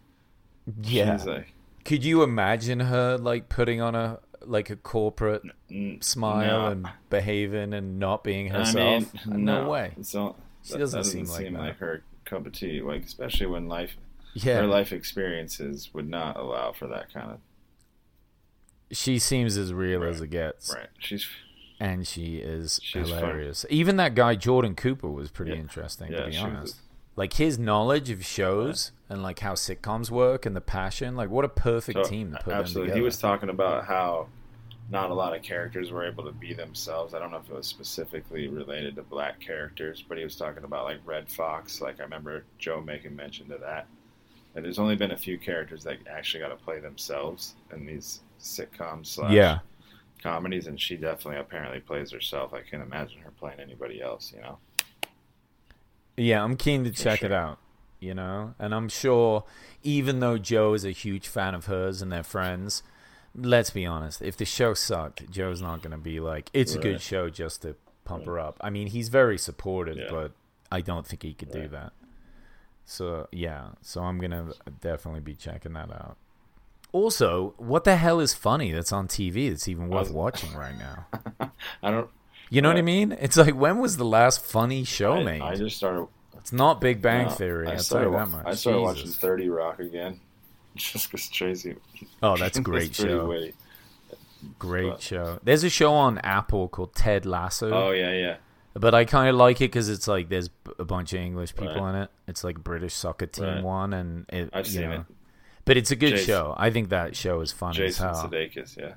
[0.81, 1.15] Yeah.
[1.17, 1.53] she's like,
[1.85, 6.67] Could you imagine her like putting on a like a corporate mm, smile no.
[6.67, 9.13] and behaving and not being I herself?
[9.25, 9.93] mean, no, way.
[10.01, 11.75] So She that- doesn't that seem like that.
[11.77, 12.81] her cup of tea.
[12.81, 13.97] Like especially when life,
[14.33, 17.39] Yeah, her life experiences would not allow for that kind of.
[18.91, 20.87] she seems as real as it gets, Right.
[20.99, 21.27] She's
[21.79, 23.19] and she is She's fun.
[23.19, 23.65] hilarious.
[23.69, 25.57] Even that guy Jordan Cooper was pretty Yeah.
[25.57, 26.75] interesting Yeah, to be was- honest.
[27.17, 31.43] Like his knowledge of shows and like how sitcoms work and the passion, like what
[31.43, 32.93] a perfect so- team to put absolutely.
[32.93, 34.27] He was talking about how
[34.89, 37.13] not a lot of characters were able to be themselves.
[37.13, 40.63] I don't know if it was specifically related to black characters, but he was talking
[40.63, 41.81] about like Redd Foxx.
[41.81, 43.87] Like I remember Joe making mention to that.
[44.55, 48.21] And there's only been a few characters that actually got to play themselves in these
[48.39, 49.59] sitcoms slash yeah,
[50.21, 52.53] comedies, and she definitely apparently plays herself.
[52.53, 54.31] I can't imagine her playing anybody else.
[54.35, 54.57] You know.
[56.17, 57.59] Yeah, I'm keen to check it out,
[57.99, 58.55] you know?
[58.59, 59.43] And I'm sure,
[59.83, 62.81] even though Joe is a huge fan of hers and their friends,
[63.35, 66.79] let's be honest, if the show sucked, Joe's not going to be like, it's a
[66.79, 68.57] good show just to pump her up.
[68.61, 70.07] I mean, he's very supportive, Yeah.
[70.09, 70.31] but
[70.71, 71.93] I don't think he could do that.
[72.85, 76.17] So, yeah, so I'm going to definitely be checking that out.
[76.93, 80.13] Also, what the hell is funny that's on TV that's even worth oh.
[80.13, 81.05] watching right now?
[81.83, 82.09] I don't.
[82.49, 83.11] You know what I mean?
[83.19, 85.41] It's like, when was the last funny show I, made?
[85.41, 86.07] I just started.
[86.37, 87.67] It's not Big Bang no, Theory.
[87.67, 88.45] I I'll tell started, you that much.
[88.45, 88.95] I started Jesus.
[88.97, 90.19] watching Thirty Rock again,
[90.75, 91.75] just because Tracy.
[92.23, 93.25] Oh, that's a great show.
[93.27, 93.53] witty.
[94.59, 95.39] Great but- show.
[95.43, 98.35] There's a show on Apple called Ted Lasso, Oh yeah, yeah.
[98.75, 101.81] but I kind of like it because it's like there's a bunch of English people
[101.83, 101.95] Right.
[101.95, 102.09] in it.
[102.27, 103.63] It's like British soccer team Right.
[103.63, 105.05] one, and it, I've you seen know, it.
[105.65, 106.53] But it's a good Jason- show.
[106.55, 108.29] I think that show is funny Jason as hell.
[108.29, 108.93] Sudeikis, yeah.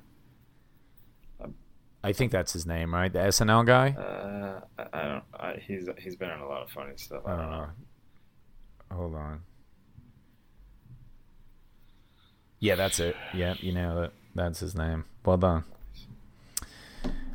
[2.03, 3.11] I think that's his name, right?
[3.13, 3.89] The SNL guy.
[3.91, 5.23] Uh, I, I don't.
[5.39, 7.21] I, he's he's been in a lot of funny stuff.
[7.25, 7.65] I I don't don't know.
[8.89, 8.95] know.
[8.97, 9.41] Hold on.
[12.59, 13.15] Yeah, that's it.
[13.33, 14.13] Yeah, you know it.
[14.35, 15.05] That's his name.
[15.25, 15.63] Well done.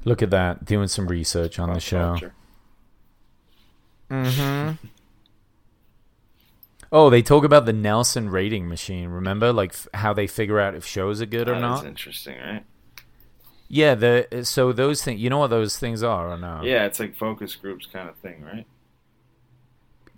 [0.05, 2.16] Look at that, doing some research on the show.
[4.11, 4.87] Mm-hmm.
[6.92, 9.09] Oh, they talk about the Nielsen rating machine.
[9.09, 11.87] Remember, like f- how they figure out if shows are good or That is not.
[11.87, 12.64] interesting, right?
[13.68, 15.20] Yeah, the so those things.
[15.20, 16.61] You know what those things are or no?
[16.62, 18.66] Yeah, it's like focus groups kind of thing, right?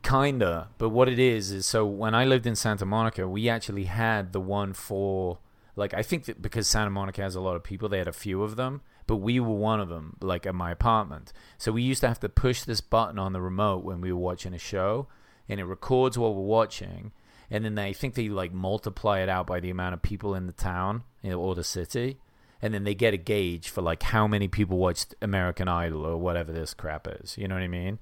[0.03, 3.85] Kinda, but what it is is so when I lived in Santa Monica, we actually
[3.85, 5.39] had the one for
[5.77, 8.13] like I think that because Santa Monica has a lot of people, they had a
[8.13, 11.33] few of them, but we were one of them, like at my apartment.
[11.57, 14.19] So we used to have to push this button on the remote when we were
[14.19, 15.09] watching a show,
[15.49, 17.13] and it records what we're watching,
[17.51, 20.35] and then they I think they like multiply it out by the amount of people
[20.35, 22.19] in the town you know, or the city,
[22.61, 26.17] and then they get a gauge for like how many people watched American Idol or
[26.17, 27.37] whatever this crap is.
[27.39, 27.99] You know what I mean?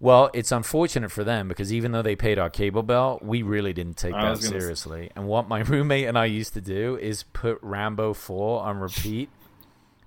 [0.00, 3.72] Well, it's unfortunate for them because even though they paid our cable bill, we really
[3.72, 5.10] didn't take I that was gonna s- seriously.
[5.16, 9.28] And what my roommate and I used to do is put Rambo 4 on repeat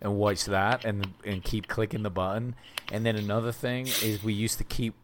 [0.01, 2.55] and watch that and and keep clicking the button.
[2.91, 4.95] And then another thing is we used to keep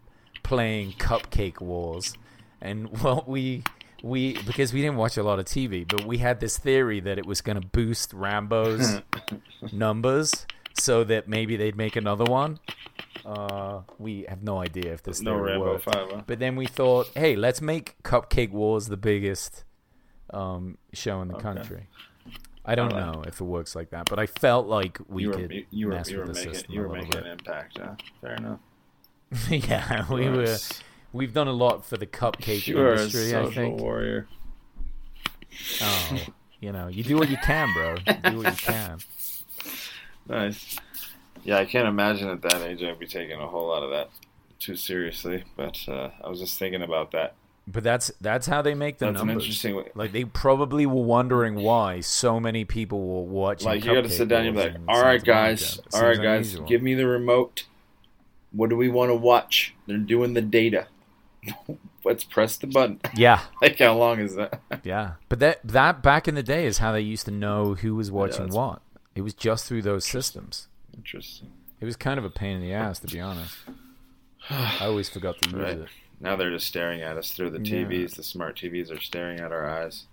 [0.44, 2.16] playing Cupcake Wars.
[2.62, 3.64] And what we
[4.04, 7.18] we because we didn't watch a lot of TV, but we had this theory that
[7.18, 9.02] it was going to boost Rambo's
[9.72, 12.60] numbers so that maybe they'd make another one.
[13.26, 15.84] Uh, we have no idea if this No theory Rambo worked.
[15.86, 16.22] 5, huh?
[16.28, 19.66] But then we thought, hey, let's make Cupcake Wars the biggest
[20.34, 21.44] um, show in the Okay.
[21.44, 21.88] country.
[22.64, 23.16] I don't Alright.
[23.16, 25.88] know if it works like that, but I felt like we you were could you,
[25.88, 27.26] were mess you were with the making system you were making bit.
[27.26, 27.96] an impact, huh?
[28.22, 28.60] Fair enough.
[29.50, 30.58] yeah, we You are a were.
[31.14, 33.36] We've done a lot for the cupcake You are a industry.
[33.36, 33.80] I think.
[33.80, 34.28] warrior.
[35.82, 36.18] Oh,
[36.60, 37.96] you know, you do what you can, bro.
[38.08, 39.00] You do what you can.
[40.30, 40.78] Nice.
[41.46, 44.10] Yeah, I can't imagine at that age I'd be taking a whole lot of that
[44.60, 45.46] too seriously.
[45.56, 47.36] But uh, I was just thinking about that.
[47.66, 49.44] But that's that's how they make the That's an numbers.
[49.46, 49.90] interesting way.
[49.96, 53.68] Like they probably were wondering why so many people were watching.
[53.70, 55.80] Like you got to sit down and be like, "All right, guys.
[55.94, 56.48] All right, guys.
[56.48, 57.66] unusual." Give me the remote.
[58.52, 59.76] What do we want to watch?
[59.86, 60.88] They're doing the data.
[62.04, 63.00] Let's press the button.
[63.16, 64.62] Yeah, like how long is that?
[64.84, 65.14] yeah.
[65.30, 68.12] But that that back in the day is how they used to know who was
[68.12, 68.82] watching that's- what.
[69.16, 70.68] It was just through those systems.
[70.96, 71.52] Interesting.
[71.82, 73.56] It was kind of a pain in the ass, to be honest.
[74.50, 75.78] I always forgot to use Right.
[75.80, 75.88] it.
[76.20, 77.84] Now they're just staring at us through the Yeah.
[77.86, 78.16] TVs.
[78.16, 80.06] The smart TVs are staring at our eyes.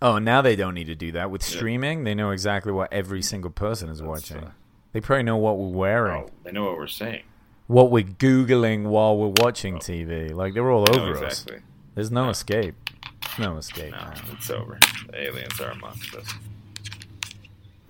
[0.00, 1.56] Oh, now they don't need to do that with Yeah.
[1.58, 2.04] streaming.
[2.04, 4.50] They know exactly what every single person is That's, watching.
[4.92, 7.22] They probably know what we're wearing, Oh, they know what we're saying.
[7.66, 10.32] What we're googling while we're watching TV.
[10.34, 11.46] Like they're all They know over us.
[11.94, 12.74] There's no escape.
[13.38, 13.92] No escape.
[13.92, 14.78] No, it's over.
[15.10, 16.26] The aliens are amongst us.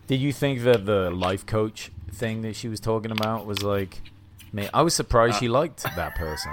[0.07, 4.01] Did you think that the life coach thing that she was talking about was like?
[4.55, 6.53] Man, I was surprised Uh, she liked that person.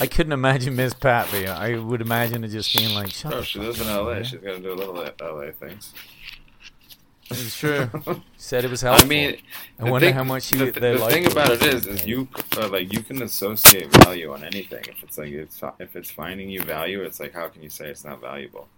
[0.00, 1.48] I couldn't imagine Miss Pat being.
[1.48, 4.14] I would imagine it just being like, "Shut Oh, she lives in LA.
[4.14, 5.94] man." She's gonna do a little LA things.
[7.30, 7.88] It's true.
[8.04, 9.04] She said it was helpful.
[9.04, 9.36] I mean,
[9.78, 10.56] I the wonder thing- how much she.
[10.56, 14.32] The, their the thing about it is, is you uh, like you can associate value
[14.32, 14.84] on anything.
[14.88, 17.88] If it's like it's if it's finding you value, it's like how can you say
[17.88, 18.68] it's not valuable?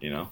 [0.00, 0.28] You know.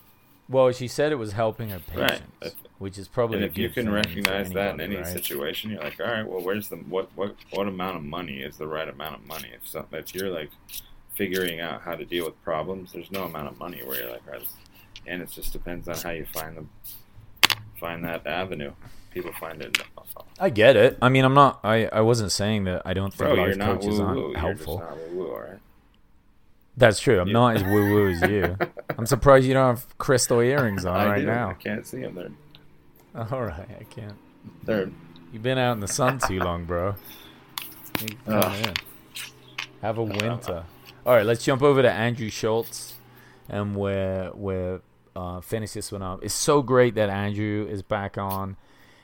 [0.49, 3.59] Well, she said it was helping her patients, If- which is probably And a if
[3.59, 5.07] you can recognize for that in any right?
[5.07, 8.57] situation, you're like, all right, well, where's the what what what amount of money is
[8.57, 9.49] the right amount of money?
[9.55, 10.51] If so, if you're like
[11.15, 14.23] figuring out how to deal with problems, there's no amount of money where you're like,
[14.29, 14.49] all right,
[15.07, 16.65] and it just depends on how you find the
[17.79, 18.73] find that avenue.
[19.13, 19.79] People find it.
[20.39, 20.99] I get it.
[21.01, 21.61] I mean, I'm not.
[21.65, 24.19] I, I wasn't saying that I don't think Bro, life coaches aren't.
[24.19, 24.79] You're helpful.
[24.81, 25.59] not woo woo, all right?
[26.77, 27.21] That's true.
[27.21, 28.57] I'm You- not as woo woo as you.
[28.99, 31.31] I'm surprised you don't have crystal earrings on I right do.
[31.31, 31.53] I now.
[31.55, 32.15] can't see them.
[32.17, 32.31] They're
[33.33, 34.15] All right, I can't.
[34.65, 34.91] they're
[35.33, 36.95] You've been out in the sun too long, bro.
[38.27, 38.75] Come in.
[39.83, 40.65] Have a winter.
[41.07, 42.95] All right, let's jump over to Andrew Schulz,
[43.49, 44.81] and we're we're
[45.17, 46.21] uh, finish this one up.
[46.23, 48.57] It's so great that Andrew is back on.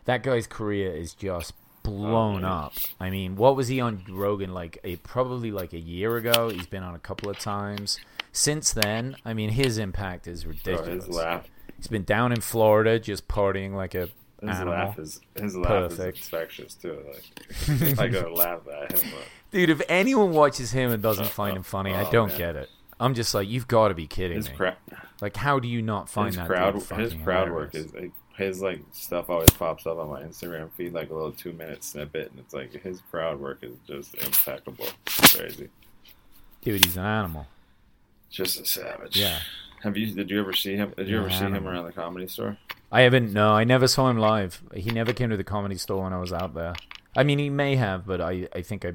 [0.04, 2.74] That guy's career is just blown Oh, up.
[3.00, 4.78] I mean, what was he on Rogan like?
[4.84, 6.48] A, probably like a year ago.
[6.50, 7.98] He's been on a couple of times.
[8.32, 11.06] Since then, I mean, his impact is ridiculous.
[11.76, 14.08] He's been down in Florida just partying like a
[14.40, 14.74] His animal.
[14.74, 16.18] laugh is his laugh Perfect.
[16.18, 16.98] is infectious too.
[17.12, 19.10] Like I gotta laugh at him.
[19.12, 22.38] But Dude, if anyone watches him and doesn't find him funny, I Oh, don't man.
[22.38, 22.68] get it.
[23.00, 24.54] I'm just like, you've got to be kidding his me.
[24.56, 24.76] crowd,
[25.22, 28.60] like, how do you not find his that crowd, his crowd work is like, his
[28.60, 32.30] like stuff always pops up on my Instagram feed like a little two minute snippet,
[32.30, 34.86] and it's like his crowd work is just impeccable.
[35.06, 35.68] It's crazy,
[36.62, 37.46] Dude, he's an animal.
[38.30, 39.16] just a savage.
[39.16, 39.38] Yeah.
[39.82, 40.12] Have you?
[40.14, 40.92] Did you ever see him?
[40.96, 42.56] Did you Yeah, ever see him around the comedy store?
[42.92, 43.32] I haven't.
[43.32, 44.62] No, I never saw him live.
[44.74, 46.74] He never came to the comedy store when I was out there.
[47.16, 48.92] I mean, he may have, but I, I think I.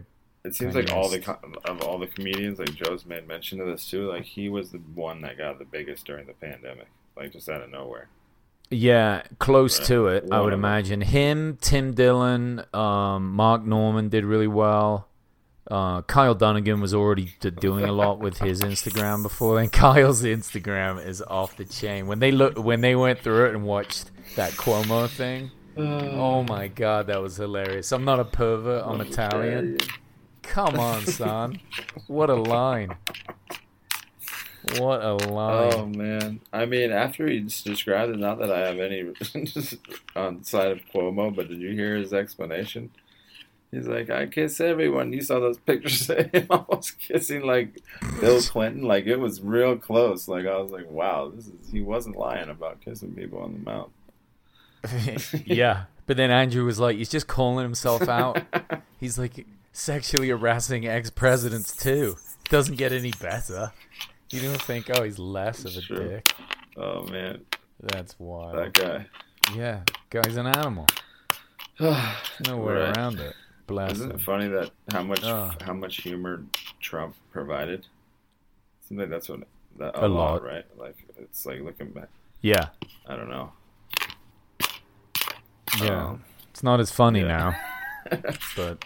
[0.47, 1.29] It seems like all the missed.
[1.65, 4.09] of all the comedians, like Joe's made mention of this too.
[4.09, 7.61] Like he was the one that got the biggest during the pandemic, like just out
[7.61, 8.09] of nowhere.
[8.69, 9.87] Yeah, close Right.
[9.87, 10.23] to it.
[10.31, 10.65] I would of them.
[10.65, 15.07] imagine him, Tim Dillon, um, Mark Normand did really well.
[15.71, 19.69] Uh, Kyle Dunnigan was already d- doing a lot with his Instagram before then.
[19.83, 22.07] Kyle's Instagram is off the chain.
[22.07, 26.67] When they look, when they went through it and watched that Cuomo thing, oh my
[26.69, 27.91] god, that was hilarious.
[27.91, 28.83] I'm not a pervert.
[28.85, 29.77] I'm Italian.
[30.47, 31.59] Come on, son.
[32.07, 32.95] What a line.
[34.77, 35.73] What a line.
[35.73, 36.41] Oh man!
[36.51, 39.01] I mean, after he described it, not that I have any
[40.15, 42.89] on the side of Cuomo, but did you hear his explanation?
[43.71, 45.11] He's like, I kiss everyone.
[45.11, 47.81] You saw those pictures of him almost kissing like
[48.19, 48.83] Bill Clinton.
[48.83, 50.27] Like it was real close.
[50.27, 53.59] Like I was like, wow, this is he wasn't lying about kissing people on the
[53.59, 55.43] mouth.
[55.45, 55.85] yeah.
[56.05, 58.41] But then Andrew was like, he's just calling himself out.
[58.99, 59.45] he's like
[59.77, 62.15] sexually harassing ex presidents too.
[62.49, 63.71] Doesn't get any better.
[64.31, 66.33] You don't think, oh, he's less of a dick.
[66.75, 67.41] Oh man,
[67.79, 68.55] That's wild.
[68.57, 69.05] that guy.
[69.55, 70.87] Yeah, guy's an animal.
[71.79, 72.97] No way Right.
[72.97, 73.35] around it.
[73.67, 74.15] Bless Isn't him.
[74.17, 75.55] it funny that how much Ah.
[75.61, 76.43] how much humor
[76.79, 77.85] Trump provided?
[78.87, 79.41] Seems like that's what
[79.77, 80.43] that, A a, lot, lot.
[80.43, 80.65] right?
[80.77, 82.09] Like it's like looking back.
[82.41, 82.69] Yeah,
[83.07, 83.51] I don't know.
[85.81, 86.05] yeah.
[86.07, 87.53] Um, it's not as funny yeah.
[88.11, 88.21] now,
[88.55, 88.83] but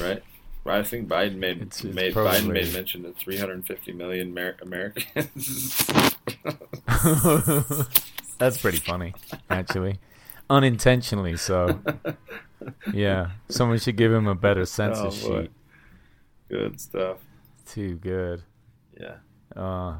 [0.00, 0.22] right?
[0.64, 0.78] Right.
[0.80, 4.56] I think Biden made It's- it's made probably- Biden made mention to 350 million Amer-
[4.62, 5.86] Americans.
[8.38, 9.14] that's pretty funny,
[9.50, 9.98] actually.
[10.50, 11.80] Unintentionally, so.
[12.92, 15.50] Yeah, someone should give him a better Oh, census sheet.
[16.48, 17.18] Good stuff.
[17.66, 18.42] Too good.
[18.98, 19.16] Yeah.
[19.54, 19.96] Uh,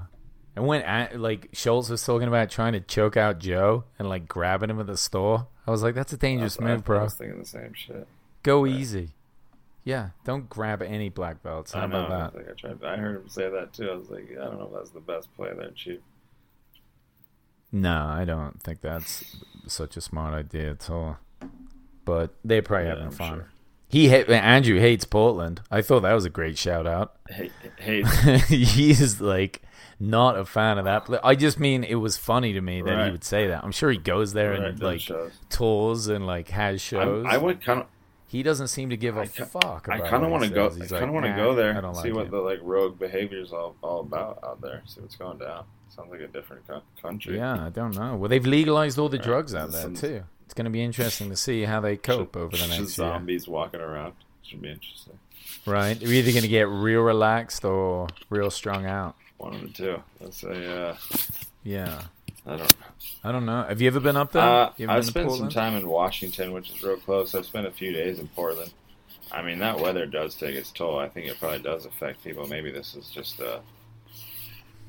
[0.56, 4.28] and when A- like Schulz was talking about trying to choke out Joe and like
[4.28, 7.00] grabbing him at the store, I was like, "That's a dangerous move, bro.
[7.00, 8.06] I was thinking the same shit.
[8.42, 8.72] Go right.
[8.72, 9.10] easy."
[9.84, 11.72] Yeah, don't grab any black belts.
[11.72, 12.06] How I know.
[12.06, 12.84] about I, like, I tried.
[12.84, 13.90] I heard him say that too.
[13.90, 16.00] I was like, I don't know if that's the best play there, Chief.
[17.72, 21.18] No, I don't think that's such a smart idea at all.
[22.04, 23.34] But they're probably Yeah, having I'm fun.
[23.34, 23.48] sure.
[23.88, 25.60] He ha- Andrew hates Portland.
[25.70, 27.16] I thought that was a great shout out.
[27.28, 28.02] Hey, hey,
[28.48, 29.62] he is like
[30.00, 31.08] not a fan of that.
[31.22, 33.62] I just mean it was funny to me that he would say that.
[33.64, 35.32] I'm sure he goes there right, and like shows.
[35.48, 37.24] tours and like has shows.
[37.26, 37.86] I, I would kind of.
[38.34, 39.88] He doesn't seem to give a I fuck.
[39.88, 40.68] I kind of want to go.
[40.70, 40.92] says.
[40.92, 42.30] I kind of like, want to "Nah, go there, I don't see like what it."
[42.32, 44.82] the like rogue behavior is all, all about out there.
[44.86, 45.64] See what's going down.
[45.88, 47.36] Sounds like a different co- country.
[47.36, 48.16] Yeah, I don't know.
[48.16, 49.24] Well, they've legalized all the Right.
[49.24, 50.24] drugs out there Some- too.
[50.44, 52.86] It's going to be interesting to see how they cope over the next year.
[52.88, 54.12] zombies walking around.
[54.42, 55.18] Should be interesting.
[55.64, 55.98] Right?
[55.98, 59.14] They're either going to get real relaxed or real strung out.
[59.38, 60.02] One of the two.
[60.20, 60.66] Let's say.
[60.66, 60.96] Uh,
[61.62, 62.02] Yeah.
[62.46, 62.74] I don't.
[63.24, 63.62] I don't know.
[63.62, 64.42] Have you ever been up there?
[64.42, 67.34] Uh, I've spent some time in Washington, which is real close.
[67.34, 68.72] I've spent a few days in Portland.
[69.32, 70.98] I mean, that weather does take its toll.
[70.98, 72.46] I think it probably does affect people.
[72.46, 73.60] Maybe this is just a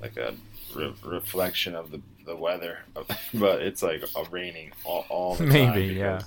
[0.02, 0.36] like a
[0.76, 2.80] re- reflection of the the weather,
[3.34, 5.72] but it's like a raining all, all the time.
[5.72, 6.22] Maybe, yeah.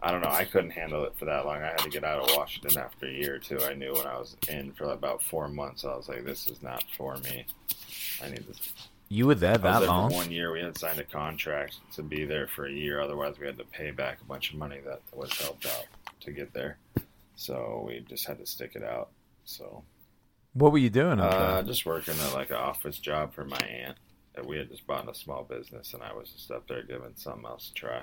[0.00, 0.30] I don't know.
[0.30, 1.56] I couldn't handle it for that long.
[1.56, 3.58] I had to get out of Washington after a year or two.
[3.60, 6.62] I knew when I was in for about four months, I was like, "This is
[6.62, 7.44] not for me.
[8.22, 8.70] I need this
[9.14, 10.12] You were there that long?
[10.12, 10.50] one year.
[10.52, 13.00] We had signed a contract to be there for a year.
[13.00, 15.86] Otherwise, we had to pay back a bunch of money that was helped out
[16.22, 16.78] to get there.
[17.36, 19.10] So we just had to stick it out.
[19.44, 19.84] So
[20.54, 23.58] What were you doing up uh, just working at like an office job for my
[23.58, 23.96] aunt.
[24.34, 27.12] That we had just bought a small business, and I was just up there giving
[27.14, 28.02] something else a try.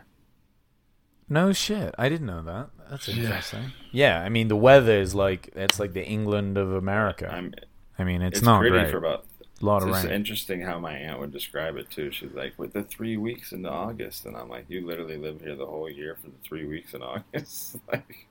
[1.28, 1.94] No shit.
[1.98, 2.70] I didn't know that.
[2.90, 3.74] That's interesting.
[3.92, 7.30] Yeah, I mean the weather is like it's like the England of America.
[7.30, 7.54] I'm,
[8.00, 8.92] I mean it's, it's, not pretty great.
[8.92, 9.26] for about.
[9.62, 10.12] A lot It's just rain.
[10.12, 12.12] interesting how my aunt would describe it too.
[12.12, 15.56] She's like, with the three weeks in August, and I'm like, you literally live here
[15.56, 17.78] the whole year for the three weeks in August.
[17.92, 18.28] like,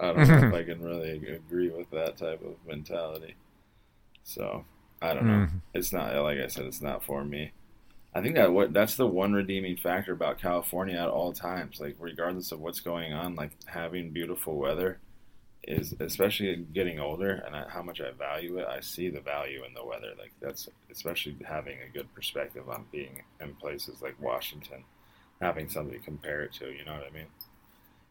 [0.00, 3.36] I don't know if I can really agree with that type of mentality.
[4.24, 4.64] So
[5.02, 5.46] I don't know.
[5.46, 5.62] Mhm.
[5.74, 6.66] It's not like I said.
[6.66, 7.52] It's not for me.
[8.14, 11.80] I think that what that's the one redeeming factor about California at all times.
[11.80, 15.00] Like regardless of what's going on, like having beautiful weather
[15.66, 18.66] is especially getting older and I, how much I value it.
[18.66, 20.12] I see the value in the weather.
[20.18, 24.84] Like that's especially having a good perspective on being in places like Washington,
[25.40, 26.66] having something to compare it to.
[26.70, 27.26] You know what I mean?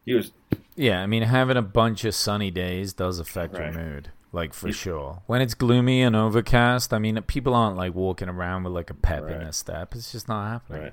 [0.04, 0.32] He was
[0.76, 3.72] Yeah, I mean having a bunch of sunny days does affect Right.
[3.72, 5.22] your mood, like for You- sure.
[5.26, 8.94] When it's gloomy and overcast, I mean people aren't like walking around with like a
[8.94, 9.94] pep in their step.
[9.94, 10.82] It's just not happening.
[10.82, 10.92] right.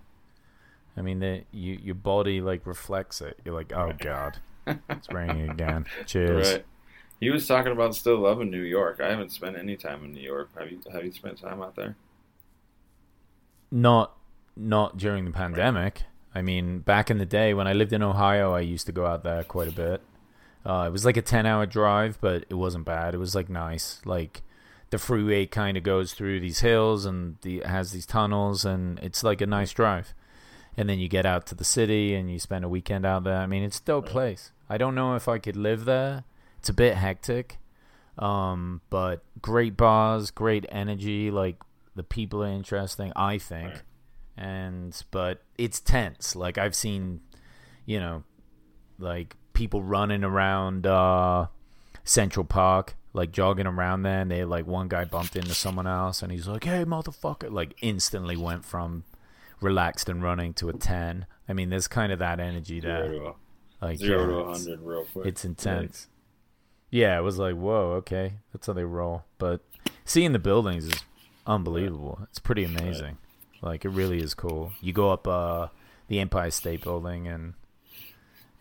[0.96, 3.40] I mean, the, you your body like reflects it.
[3.46, 3.98] You're like, oh Right.
[3.98, 5.86] god, it's raining again.
[6.06, 6.52] Cheers.
[6.54, 6.66] Right.
[7.20, 9.00] He was talking about still loving New York.
[9.00, 10.50] I haven't spent any time in New York.
[10.58, 10.80] Have you?
[10.92, 11.96] Have you spent time out there?
[13.72, 14.18] Not
[14.56, 16.04] not during the pandemic.
[16.34, 19.06] I mean, back in the day when I lived in Ohio, I used to go
[19.06, 20.02] out there quite a bit.
[20.66, 23.14] Uh, it was like a ten hour drive, but it wasn't bad.
[23.14, 24.02] It was like nice.
[24.06, 24.42] Like
[24.90, 29.24] the freeway kind of goes through these hills and the, has these tunnels, and it's
[29.24, 30.14] like a nice drive.
[30.78, 33.38] And then you get out to the city and you spend a weekend out there.
[33.38, 34.12] I mean, it's a dope Right.
[34.12, 34.52] place.
[34.70, 36.24] I don't know if I could live there.
[36.60, 37.58] It's a bit hectic,
[38.18, 41.30] um, but great bars, great energy.
[41.32, 41.58] Like
[41.96, 43.12] the people are interesting.
[43.16, 43.82] I think Right.
[44.38, 47.20] and but it's tense like i've seen
[47.86, 48.24] you know
[48.98, 51.46] like people running around uh
[52.06, 56.22] central park like jogging around there, and they like one guy bumped into someone else,
[56.24, 59.04] and he's like, "Hey, motherfucker!" Like instantly went from
[59.62, 61.26] relaxed and running to a ten.
[61.48, 63.12] I mean, there's kind of that energy there.
[63.12, 63.38] Zero
[63.82, 65.26] to, Like zero yeah, to it's- 100 real quick.
[65.26, 66.08] it's intense.
[66.90, 69.24] Yeah, it was like, whoa, okay, that's how they roll.
[69.38, 69.62] But
[70.04, 71.04] seeing the buildings is
[71.48, 72.20] unbelievable.
[72.24, 73.18] It's pretty amazing.
[73.62, 74.74] Like it really is cool.
[74.82, 75.68] You go up uh,
[76.08, 77.54] the Empire State Building and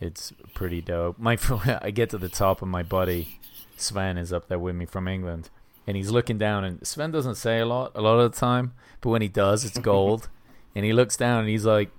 [0.00, 1.18] it's pretty dope.
[1.18, 1.36] My
[1.82, 3.40] I get to the top and my buddy
[3.76, 5.48] Sven is up there with me from England,
[5.86, 6.64] and he's looking down.
[6.64, 9.64] And Sven doesn't say a lot a lot of the time, but when he does,
[9.64, 10.28] it's gold.
[10.74, 11.90] And he looks down and he's like,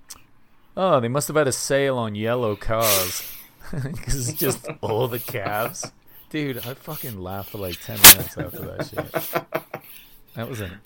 [0.77, 3.27] "Oh, they must have had a sale on yellow cars."
[3.71, 5.89] Because it's just all the cabs.
[6.29, 9.83] Dude, I fucking laughed for like 10 minutes after that shit.
[10.35, 10.79] That was an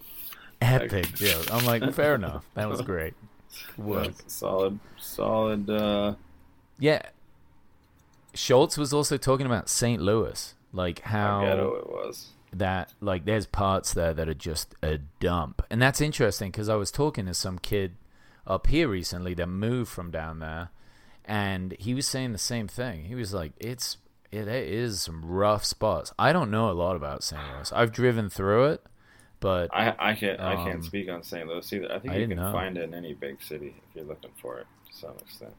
[0.61, 1.51] epic joke.
[1.51, 2.45] I'm like, fair enough.
[2.53, 3.15] That was great.
[3.77, 4.11] Work.
[4.27, 5.67] Solid, solid.
[5.67, 6.13] Uh,
[6.77, 7.01] Yeah.
[8.35, 9.99] Schulz was also talking about St.
[9.99, 10.53] Louis.
[10.73, 12.27] Like how ghetto how it was.
[12.57, 15.61] That, like, there's parts there that are just a dump.
[15.69, 17.95] And that's interesting because I was talking to some kid
[18.47, 20.69] up here recently that moved from down there.
[21.25, 23.05] And he was saying the same thing.
[23.05, 23.97] He was like, it's,
[24.31, 26.13] it, there is some rough spots.
[26.19, 27.41] I don't know a lot about St.
[27.55, 27.71] Louis.
[27.73, 28.83] I've driven through it,
[29.39, 31.47] but I I can't I Um, can't speak on St.
[31.47, 31.91] Louis either.
[31.91, 32.51] I think I you can know.
[32.51, 35.53] find it in any big city if you're looking for it to some extent.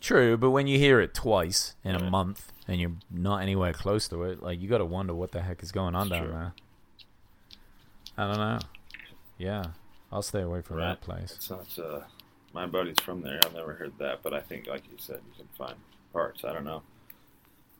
[0.00, 4.08] True, but when you hear it twice in a month and you're not anywhere close
[4.08, 6.22] to it, like you got to wonder what the heck is going on It's down
[6.22, 6.32] true.
[6.32, 6.52] there.
[8.16, 8.58] I don't know.
[9.38, 9.64] Yeah,
[10.10, 10.88] I'll stay away from Right.
[10.88, 11.32] that place.
[11.36, 11.78] It's not.
[11.78, 12.00] Uh,
[12.52, 13.40] my buddy's from there.
[13.44, 15.76] I've never heard that, but I think, like you said, you can find
[16.12, 16.44] parts.
[16.44, 16.82] I don't know.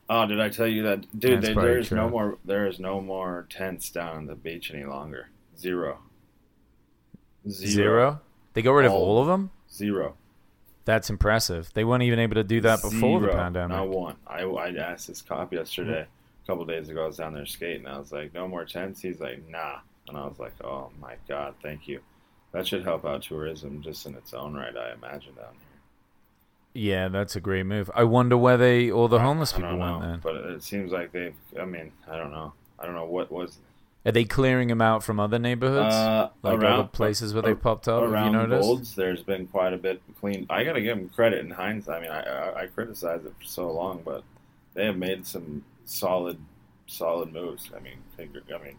[0.08, 1.40] Oh, did I tell you that, dude?
[1.42, 2.38] They, probably there is no more.
[2.44, 5.28] There is no more tents down on the beach any longer.
[5.58, 6.00] Zero.
[7.48, 8.20] Zero.
[8.54, 9.50] They got rid of All- all of them.
[9.72, 10.16] Zero.
[10.84, 11.70] That's impressive.
[11.74, 13.76] They weren't even able to do that before the pandemic.
[13.76, 14.16] Not one.
[14.26, 17.04] I, I asked this cop yesterday, a couple days ago.
[17.04, 17.86] I was down there skating.
[17.86, 19.78] I was like, "No more tents." He's like, "Nah,"
[20.08, 22.00] and I was like, "Oh my god, thank you."
[22.52, 24.76] That should help out tourism just in its own right.
[24.76, 25.66] I imagine down here.
[26.72, 27.90] Yeah, that's a great move.
[27.94, 30.20] I wonder where they all the homeless I people don't went know, then.
[30.22, 31.34] but it seems like they've.
[31.60, 32.52] I mean, I don't know.
[32.78, 33.58] I don't know what was
[34.06, 37.50] Are they clearing them out from other neighborhoods, uh, like around other places where they
[37.50, 38.00] ar- popped up?
[38.02, 38.62] Have you around noticed?
[38.62, 38.94] Golds.
[38.94, 40.46] There's been quite a bit clean.
[40.48, 41.98] I gotta give them credit in hindsight.
[41.98, 44.24] I mean, I, I I criticized it for so long, but
[44.74, 46.38] they have made some solid
[46.86, 47.70] solid moves.
[47.76, 48.76] I mean, figure, I mean,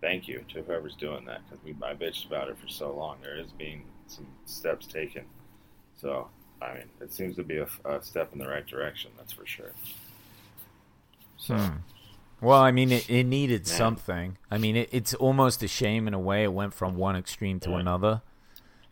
[0.00, 3.18] thank you to whoever's doing that because we I bitched about it for so long.
[3.22, 5.24] There is being some steps taken,
[6.00, 6.28] so
[6.62, 9.10] I mean, it seems to be a, a step in the right direction.
[9.18, 9.72] That's for sure.
[11.36, 11.76] So Hmm.
[12.40, 13.76] Well, I mean, it, it needed Man.
[13.76, 14.38] something.
[14.50, 17.58] I mean, it, it's almost a shame in a way it went from one extreme
[17.60, 17.78] to Yeah.
[17.80, 18.22] another,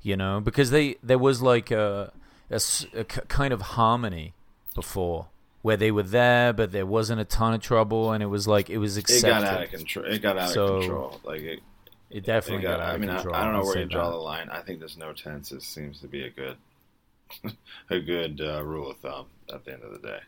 [0.03, 2.13] you know, because they there was like a,
[2.51, 4.33] a s- a k- kind of harmony
[4.75, 5.27] before
[5.61, 8.71] where they were there, but there wasn't a ton of trouble, and it was like
[8.71, 9.29] it was accepted.
[9.29, 10.05] it got out of control.
[10.07, 11.21] It got out So, of control.
[11.25, 11.61] Like it,
[12.11, 13.19] It definitely It got, out I mean, I.
[13.21, 14.11] I don't know where you draw that.
[14.13, 14.49] the line.
[14.51, 15.53] I think there's no tents.
[15.53, 16.57] It seems to be a good,
[17.91, 20.21] a good uh, rule of thumb at the end of the day.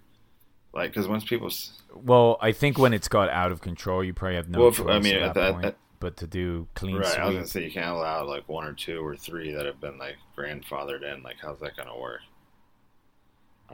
[0.74, 1.50] Like, because once people,
[1.94, 4.88] Well, I think when it's got out of control, you probably have no Well, choice
[4.88, 7.18] I mean, at at that that- point at- but to do clean right?
[7.18, 9.80] I was gonna say you can't allow like one or two or three that have
[9.80, 11.22] been like grandfathered in.
[11.22, 12.20] Like, how's that gonna work?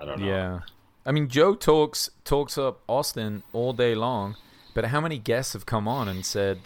[0.00, 0.26] I don't know.
[0.26, 0.60] Yeah.
[1.04, 4.36] I mean, Joe talks talks up Austin all day long,
[4.74, 6.60] but how many guests have come on and said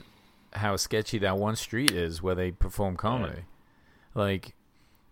[0.55, 3.43] how sketchy that one street is where they perform comedy?
[4.15, 4.55] Like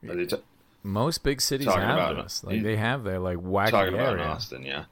[0.07, 0.37] Are they t-
[0.83, 2.45] most big cities have this.
[2.45, 4.25] Like they have their like wacky talking about area.
[4.27, 4.85] Austin, yeah.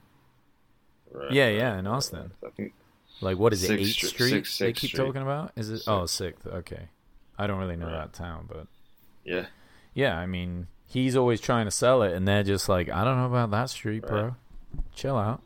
[1.13, 2.31] Right, Yeah, right, yeah, in Austin.
[2.41, 2.51] right.
[2.51, 2.73] I think
[3.21, 3.79] Like what is it?
[3.79, 4.29] Eighth Street- Street?
[4.29, 5.05] Sixth- they keep Street.
[5.05, 5.51] talking about?
[5.55, 5.83] Is it?
[5.87, 6.45] Oh, Sixth.
[6.47, 6.87] Okay.
[7.37, 7.93] I don't really know Right.
[7.93, 8.67] that town, but
[9.23, 9.47] yeah.
[9.93, 13.17] yeah, I mean, he's always trying to sell it, and they're just like, I don't
[13.17, 14.35] know about that street, bro.
[14.95, 15.41] Chill out.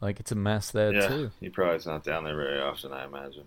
[0.00, 1.30] Like it's a mess there yeah, too.
[1.40, 2.92] he probably is not down there very often.
[2.92, 3.44] I imagine.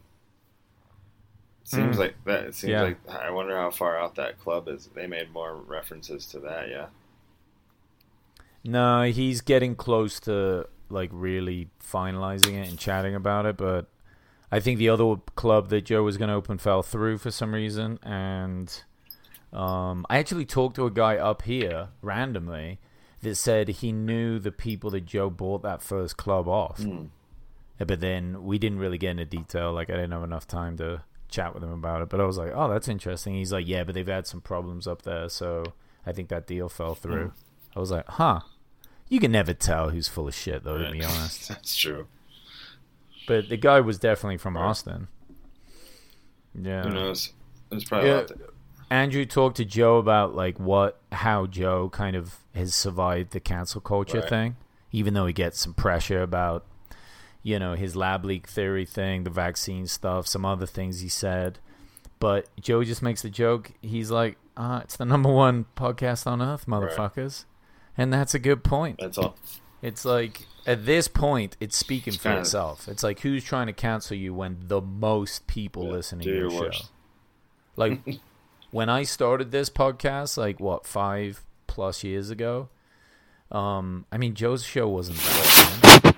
[1.63, 1.99] Seems Mm.
[1.99, 2.43] like that.
[2.45, 2.81] It seems Yeah.
[2.83, 4.87] like I wonder how far out that club is.
[4.93, 6.69] They made more references to that.
[6.69, 6.87] Yeah.
[8.63, 13.87] No, he's getting close to like really finalizing it and chatting about it, but
[14.51, 17.53] I think the other club that Joe was going to open fell through for some
[17.53, 18.83] reason, and
[19.51, 22.79] um, I actually talked to a guy up here randomly
[23.21, 27.09] that said he knew the people that Joe bought that first club off, Mm.
[27.77, 29.71] but then we didn't really get into detail.
[29.73, 32.37] Like I didn't have enough time to chat with him about it, but I was
[32.37, 35.63] like, "Oh, that's interesting." He's like, "Yeah, but they've had some problems up there, so
[36.05, 37.33] I think that deal fell through."
[37.75, 38.41] I was like, "Huh."
[39.10, 41.47] You can never tell who's full of shit, though, to be honest.
[41.49, 42.08] That's true.
[43.28, 44.64] But the guy was definitely from Right.
[44.66, 45.08] Austin.
[46.60, 46.84] Yeah.
[46.84, 47.34] Who knows?
[47.70, 48.16] There's probably Yeah.
[48.16, 48.39] a lot to-
[48.89, 53.82] Andrew talked to Joe about like what how Joe kind of has survived the cancel
[53.82, 54.30] culture Right.
[54.30, 54.56] thing,
[54.91, 56.66] even though he gets some pressure about
[57.45, 61.60] you know, his lab leak theory thing, the vaccine stuff, some other things he said.
[62.20, 63.74] But Joe just makes the joke.
[63.82, 67.43] He's like, uh, it's the number one podcast on earth, motherfuckers.
[67.97, 68.97] And that's a good point.
[68.99, 69.35] That's all.
[69.81, 72.87] It's like at this point, it's speaking for itself.
[72.87, 76.49] It's like who's trying to cancel you when the most people Yeah, listen to your
[76.51, 76.85] your show.
[77.75, 77.99] Like
[78.71, 82.69] when I started this podcast, like what five plus years ago.
[83.51, 86.01] Um, I mean, Joe's show wasn't that.
[86.03, 86.13] Man.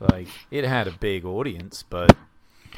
[0.00, 2.16] Like it had a big audience, but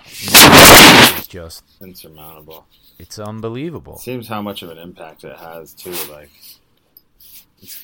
[0.04, 2.66] it's just Insurmountable.
[2.98, 3.94] it's unbelievable.
[3.94, 5.94] It seems how much of an impact it has too.
[6.10, 6.30] Like,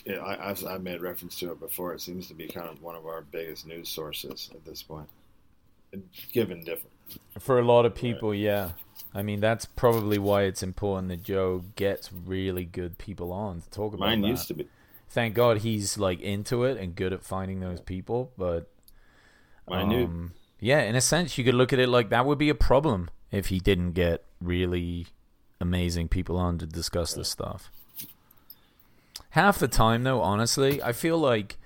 [0.08, 1.94] I, I've, I've made reference to it before.
[1.94, 5.08] It seems to be kind of one of our biggest news sources at this point,
[6.32, 6.90] given different.
[7.38, 8.72] For a lot of people, yeah.
[9.14, 13.70] I mean, that's probably why it's important that Joe gets really good people on to
[13.70, 14.28] talk about Mine that.
[14.28, 14.68] used to be.
[15.08, 18.30] Thank God he's like into it and good at finding those people.
[18.38, 18.70] But
[19.68, 20.04] Mine knew.
[20.04, 22.54] um, yeah, in a sense, you could look at it like that would be a
[22.54, 25.06] problem if he didn't get really
[25.60, 27.70] amazing people on to discuss this stuff.
[29.30, 31.56] Half the time, though, honestly, I feel like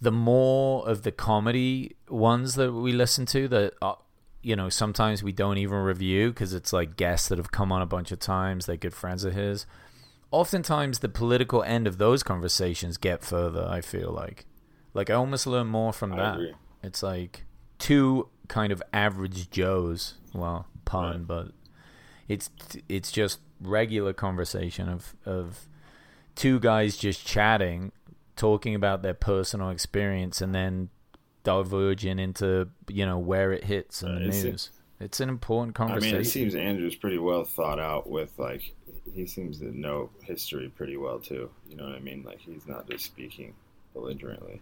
[0.00, 3.94] the more of the comedy ones that we listen to that uh,
[4.42, 7.82] you know sometimes we don't even review because it's like guests that have come on
[7.82, 9.66] a bunch of times they're good friends of his
[10.30, 14.46] oftentimes the political end of those conversations get further i feel like
[14.94, 16.54] like i almost learn more from I that agree.
[16.82, 17.44] it's like
[17.78, 21.26] two kind of average joes well pun Right.
[21.26, 21.48] but
[22.28, 22.50] it's
[22.88, 25.67] it's just regular conversation of of
[26.38, 27.92] two guys just chatting
[28.36, 30.88] talking about their personal experience and then
[31.44, 34.70] diverging into you know where it hits in Uh, the news
[35.00, 36.08] it's an important conversation.
[36.08, 38.10] I mean, it seems Andrew's pretty well thought out.
[38.10, 38.74] With like,
[39.14, 41.50] he seems to know history pretty well too.
[41.68, 42.24] You know what I mean?
[42.26, 43.54] Like, he's not just speaking
[43.94, 44.60] belligerently.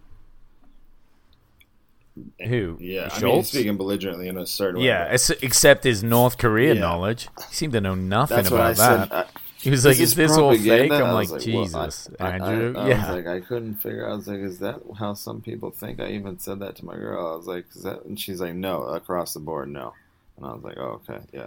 [2.46, 2.76] Who?
[2.80, 3.48] Yeah, I mean, he's Schulz?
[3.48, 4.86] speaking belligerently in a certain way.
[4.86, 6.80] yeah except his north korea Yeah.
[6.80, 9.24] knowledge he seemed to know nothing that's about that I,
[9.66, 12.30] he was like Is is this all fake i'm I like, was well, jesus I-
[12.30, 14.06] andrew I, I, yeah was like, I couldn't figure.
[14.06, 14.12] out.
[14.12, 16.00] I was like, is that how some people think?
[16.00, 17.26] I even said that to my girl.
[17.32, 18.04] I was like, is that?
[18.04, 19.92] And she's like, no, across the board, no.
[20.36, 21.46] And I was like, oh, okay, yeah.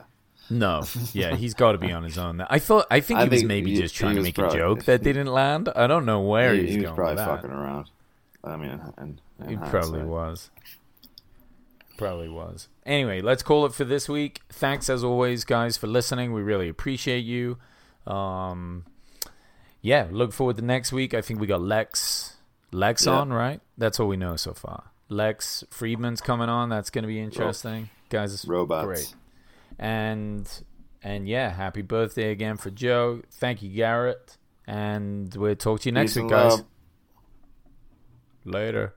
[0.50, 2.42] No, yeah, he's got to be on his own.
[2.42, 4.58] I thought, I think I he was think maybe he- just trying to make probably-
[4.58, 5.70] a joke that didn't land.
[5.76, 7.36] I don't know where he, he's he was going probably with that.
[7.42, 7.86] fucking around.
[8.44, 10.50] I mean, and, and He probably was.
[11.98, 12.68] Probably was.
[12.86, 14.42] Anyway, let's call it for this week.
[14.50, 16.32] Thanks as always, guys, for listening.
[16.34, 17.58] We really appreciate you.
[18.08, 18.86] Um,
[19.82, 21.14] yeah, look forward to next week.
[21.14, 22.36] I think we got Lex,
[22.72, 23.14] Lex Yeah.
[23.14, 23.62] on, right?
[23.78, 24.92] That's all we know so far.
[25.10, 26.70] Lex Fridman's coming on.
[26.70, 28.46] That's going to be interesting, guys.
[28.48, 28.86] Robots.
[28.86, 29.16] Great.
[29.80, 30.50] And
[31.02, 33.22] and yeah, happy birthday again for Joe.
[33.32, 34.38] Thank you, Garrett.
[34.68, 36.52] And we'll talk to you next Peace week, guys.
[36.52, 36.66] love.
[38.46, 38.94] Later.